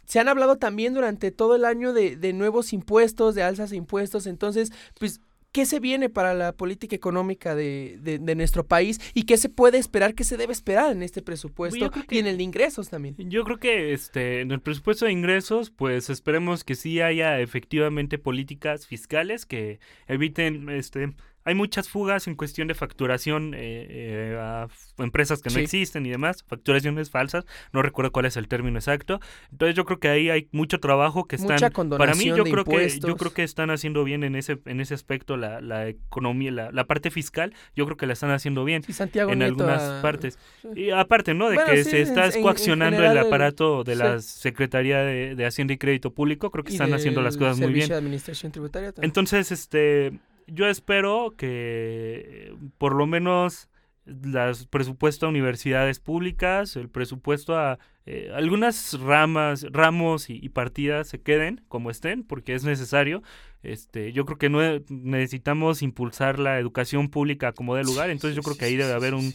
se 0.06 0.20
han 0.20 0.28
hablado 0.28 0.58
también 0.58 0.94
durante 0.94 1.32
todo 1.32 1.56
el 1.56 1.66
año 1.66 1.94
de, 1.94 2.16
de 2.16 2.34
nuevos 2.34 2.72
impuestos, 2.74 3.36
de 3.36 3.44
alzas 3.44 3.70
de 3.72 3.78
impuestos, 3.78 4.26
entonces, 4.28 4.72
pues, 5.00 5.20
¿qué 5.54 5.66
se 5.66 5.80
viene 5.80 6.10
para 6.10 6.34
la 6.34 6.52
política 6.52 6.96
económica 6.96 7.56
de, 7.56 7.98
de- 8.02 8.20
de 8.20 8.36
nuestro 8.36 8.66
país 8.66 9.00
y 9.14 9.24
qué 9.24 9.38
se 9.38 9.48
puede 9.48 9.78
esperar, 9.78 10.14
qué 10.16 10.26
se 10.26 10.36
debe 10.36 10.52
esperar 10.52 10.92
en 10.92 11.02
este 11.04 11.22
presupuesto 11.22 11.90
creo 11.92 12.06
que- 12.06 12.16
y 12.16 12.20
en 12.20 12.28
el 12.28 12.36
de 12.38 12.44
ingresos 12.44 12.90
también? 12.90 13.16
Yo 13.18 13.46
creo 13.46 13.58
que 13.60 13.94
este 13.94 14.42
en 14.42 14.52
el 14.52 14.60
presupuesto 14.60 15.06
de 15.06 15.12
ingresos, 15.14 15.70
pues 15.70 16.10
esperemos 16.10 16.64
que 16.66 16.76
sí 16.76 17.00
haya 17.00 17.40
efectivamente 17.40 18.18
políticas 18.18 18.88
fiscales 18.88 19.46
que 19.46 19.80
eviten 20.08 20.70
este 20.70 21.14
hay 21.46 21.56
muchas 21.56 21.90
fugas 21.90 22.28
en 22.28 22.36
cuestión 22.36 22.68
de 22.68 22.74
facturación 22.76 23.54
eh, 23.54 23.88
eh, 23.90 24.38
a 24.40 24.68
empresas 24.98 25.42
que 25.42 25.50
no 25.50 25.56
Sí. 25.56 25.62
existen 25.62 26.06
y 26.06 26.10
demás, 26.10 26.44
facturaciones 26.48 27.10
falsas, 27.10 27.46
no 27.72 27.82
recuerdo 27.82 28.12
cuál 28.12 28.26
es 28.26 28.38
el 28.38 28.48
término 28.48 28.78
exacto. 28.80 29.20
Entonces 29.52 29.76
yo 29.76 29.86
creo 29.86 30.00
que 30.00 30.08
ahí 30.08 30.30
hay 30.30 30.48
mucho 30.52 30.80
trabajo 30.80 31.26
que 31.28 31.36
están 31.36 31.56
Mucha 31.56 31.70
para 31.98 32.16
mí 32.16 32.26
yo 32.26 32.44
creo 32.44 32.64
que 32.66 32.90
yo 33.00 33.16
creo 33.18 33.34
que 33.34 33.44
están 33.44 33.70
haciendo 33.70 34.04
bien 34.04 34.24
en 34.24 34.36
ese 34.36 34.60
en 34.66 34.80
ese 34.82 34.94
aspecto 34.94 35.38
la, 35.38 35.62
la 35.62 35.88
economía, 35.88 36.52
la, 36.52 36.72
la 36.72 36.86
parte 36.86 37.12
fiscal, 37.12 37.54
yo 37.76 37.86
creo 37.86 37.98
que 37.98 38.08
la 38.08 38.14
están 38.14 38.32
haciendo 38.32 38.64
bien 38.64 38.84
Sí, 38.84 38.94
Santiago 38.94 39.32
en 39.32 39.40
Nieto 39.40 39.54
algunas 39.64 39.82
a- 39.82 40.02
partes. 40.02 40.38
Y 40.76 40.90
aparte, 40.92 41.34
¿no? 41.34 41.50
De 41.50 41.56
Bueno, 41.56 41.72
que 41.72 41.84
sí, 41.84 41.90
se 41.92 42.02
está 42.02 42.28
en- 42.28 42.42
coaccionando 42.42 43.04
el 43.04 43.18
aparato 43.18 43.84
de 43.84 43.96
la 43.96 44.20
Secretaría 44.22 45.00
de, 45.00 45.36
de 45.36 45.46
Hacienda 45.46 45.74
y 45.74 45.78
Crédito 45.78 46.12
Público, 46.14 46.52
creo 46.52 46.64
que 46.64 46.72
están 46.72 46.94
haciendo 46.94 47.22
las 47.22 47.38
cosas 47.38 47.60
muy 47.60 47.74
bien. 47.74 47.90
de 47.90 47.96
Administración 47.96 48.52
Tributaria 48.52 48.92
también. 48.92 49.10
Entonces, 49.10 49.52
este, 49.52 50.20
yo 50.48 50.68
espero 50.68 51.34
que 51.38 52.50
eh, 52.50 52.56
por 52.78 52.96
lo 52.96 53.08
menos 53.08 53.70
las 54.06 54.66
presupuesto 54.68 55.26
a 55.26 55.30
universidades 55.30 56.00
públicas, 56.00 56.76
el 56.76 56.90
presupuesto 56.90 57.58
a 57.58 57.80
eh, 58.06 58.32
algunas 58.34 59.00
ramas, 59.00 59.66
ramos 59.72 60.30
y, 60.30 60.40
y 60.44 60.50
partidas 60.50 61.08
se 61.08 61.22
queden 61.22 61.64
como 61.70 61.90
estén, 61.90 62.24
porque 62.24 62.54
es 62.54 62.66
necesario. 62.66 63.24
Este, 63.62 64.12
yo 64.12 64.26
creo 64.26 64.38
que 64.38 64.50
no 64.50 64.60
necesitamos 64.90 65.82
impulsar 65.82 66.38
la 66.38 66.60
educación 66.60 67.10
pública 67.10 67.54
como 67.54 67.76
de 67.76 67.84
lugar, 67.84 68.10
entonces 68.10 68.36
yo 68.36 68.42
creo 68.42 68.58
que 68.58 68.66
ahí 68.66 68.76
debe 68.76 68.92
haber 68.92 69.14
un 69.14 69.34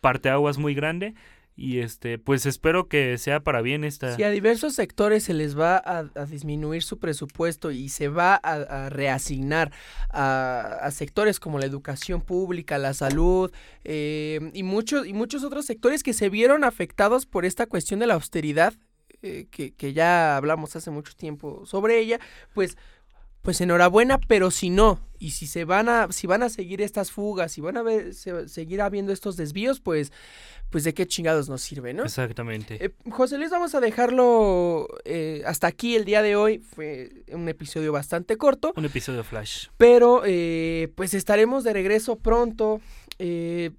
parteaguas 0.00 0.58
muy 0.58 0.74
grande 0.74 1.14
y 1.58 1.80
este, 1.80 2.18
pues 2.18 2.46
espero 2.46 2.86
que 2.86 3.18
sea 3.18 3.40
para 3.40 3.62
bien 3.62 3.82
esta. 3.82 4.14
Si 4.14 4.22
a 4.22 4.30
diversos 4.30 4.74
sectores 4.74 5.24
se 5.24 5.34
les 5.34 5.58
va 5.58 5.82
a, 5.84 6.04
disminuir 6.26 6.84
su 6.84 7.00
presupuesto 7.00 7.72
y 7.72 7.88
se 7.88 8.06
va 8.06 8.38
a, 8.40 8.52
a 8.52 8.90
reasignar 8.90 9.72
a, 10.10 10.78
a 10.80 10.90
sectores 10.92 11.40
como 11.40 11.58
la 11.58 11.66
educación 11.66 12.20
pública, 12.20 12.78
la 12.78 12.94
salud 12.94 13.50
eh, 13.82 14.52
y, 14.54 14.62
muchos, 14.62 15.04
y 15.04 15.12
muchos 15.12 15.42
otros 15.42 15.66
sectores 15.66 16.04
que 16.04 16.12
se 16.12 16.28
vieron 16.28 16.62
afectados 16.62 17.26
por 17.26 17.44
esta 17.44 17.66
cuestión 17.66 17.98
de 17.98 18.06
la 18.06 18.14
austeridad, 18.14 18.74
eh, 19.22 19.48
que, 19.50 19.72
que 19.72 19.92
ya 19.92 20.36
hablamos 20.36 20.76
hace 20.76 20.92
mucho 20.92 21.12
tiempo 21.14 21.66
sobre 21.66 21.98
ella, 21.98 22.20
pues 22.54 22.76
pues 23.48 23.62
enhorabuena, 23.62 24.18
pero 24.28 24.50
si 24.50 24.68
no, 24.68 25.00
y 25.18 25.30
si 25.30 25.46
se 25.46 25.64
van 25.64 25.88
a, 25.88 26.08
si 26.12 26.26
van 26.26 26.42
a 26.42 26.50
seguir 26.50 26.82
estas 26.82 27.10
fugas, 27.10 27.50
si 27.50 27.62
van 27.62 27.78
a 27.78 27.82
ver, 27.82 28.12
se- 28.12 28.46
seguir 28.46 28.82
habiendo 28.82 29.10
estos 29.10 29.38
desvíos, 29.38 29.80
pues, 29.80 30.12
pues 30.68 30.84
de 30.84 30.92
qué 30.92 31.06
chingados 31.06 31.48
nos 31.48 31.62
sirve, 31.62 31.94
¿no? 31.94 32.02
Exactamente. 32.04 32.84
Eh, 32.84 32.90
José 33.10 33.38
Luis, 33.38 33.50
vamos 33.50 33.74
a 33.74 33.80
dejarlo 33.80 34.86
eh, 35.06 35.42
hasta 35.46 35.66
aquí 35.66 35.96
el 35.96 36.04
día 36.04 36.20
de 36.20 36.36
hoy. 36.36 36.58
Fue 36.58 37.24
un 37.32 37.48
episodio 37.48 37.90
bastante 37.90 38.36
corto, 38.36 38.74
Un 38.76 38.84
episodio 38.84 39.24
flash. 39.24 39.68
pero 39.78 40.24
eh, 40.26 40.92
pues 40.94 41.14
estaremos 41.14 41.64
de 41.64 41.72
regreso 41.72 42.16
pronto. 42.16 42.82
Eh, 43.18 43.70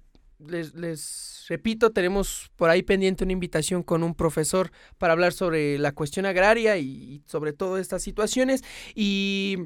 les, 0.46 0.74
les 0.74 1.44
repito, 1.48 1.90
tenemos 1.90 2.50
por 2.56 2.70
ahí 2.70 2.82
pendiente 2.82 3.24
una 3.24 3.32
invitación 3.32 3.82
con 3.82 4.02
un 4.02 4.14
profesor 4.14 4.70
para 4.98 5.12
hablar 5.12 5.32
sobre 5.32 5.78
la 5.78 5.92
cuestión 5.92 6.26
agraria 6.26 6.76
y, 6.78 7.22
sobre 7.26 7.52
todas 7.52 7.80
estas 7.80 8.02
situaciones. 8.02 8.62
Y 8.94 9.58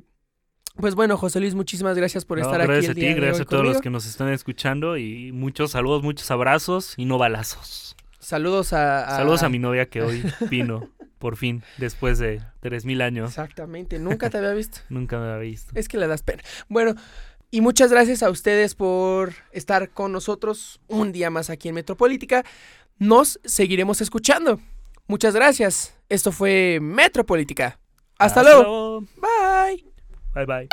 pues 0.76 0.94
bueno, 0.94 1.16
José 1.16 1.40
Luis, 1.40 1.54
muchísimas 1.54 1.96
gracias 1.96 2.24
por 2.24 2.38
No, 2.38 2.44
estar 2.44 2.60
aquí 2.60 2.66
gracias 2.68 2.86
el 2.86 2.90
a 2.90 2.94
ti, 2.94 3.00
día 3.00 3.08
de 3.10 3.14
gracias 3.16 3.36
hoy 3.40 3.42
a 3.42 3.48
todos 3.48 3.64
los 3.64 3.80
que 3.80 3.90
nos 3.90 4.06
están 4.06 4.28
escuchando 4.32 4.96
y 4.96 5.30
muchos 5.32 5.70
saludos, 5.72 6.02
muchos 6.02 6.30
abrazos 6.30 6.94
y 6.96 7.04
no 7.04 7.18
balazos. 7.18 7.94
Saludos 8.18 8.72
a, 8.72 9.04
a- 9.06 9.16
Saludos 9.16 9.42
a 9.42 9.48
mi 9.50 9.58
novia 9.58 9.88
que 9.88 10.02
hoy 10.02 10.22
vino, 10.50 10.88
por 11.18 11.36
fin, 11.36 11.62
después 11.78 12.18
de 12.18 12.42
tres 12.60 12.84
mil 12.86 13.02
años. 13.02 13.28
Exactamente, 13.30 13.98
nunca 13.98 14.30
te 14.30 14.38
había 14.38 14.52
visto. 14.52 14.80
Nunca 14.88 15.18
me 15.20 15.26
había 15.26 15.38
visto. 15.50 15.72
Es 15.74 15.86
que 15.88 15.96
le 15.98 16.06
das 16.08 16.22
pena. 16.22 16.42
Bueno, 16.68 16.94
y 17.54 17.60
muchas 17.60 17.92
gracias 17.92 18.24
a 18.24 18.30
ustedes 18.30 18.74
por 18.74 19.32
estar 19.52 19.90
con 19.90 20.10
nosotros 20.10 20.80
un 20.88 21.12
día 21.12 21.30
más 21.30 21.50
aquí 21.50 21.68
en 21.68 21.76
Metropolítica. 21.76 22.44
Nos 22.98 23.38
seguiremos 23.44 24.00
escuchando. 24.00 24.58
Muchas 25.06 25.36
gracias. 25.36 25.96
Esto 26.08 26.32
fue 26.32 26.80
Metropolítica. 26.82 27.78
Hasta 28.18 28.42
luego. 28.42 29.02
Bye. 29.02 29.84
Bye 30.34 30.46
bye. 30.46 30.68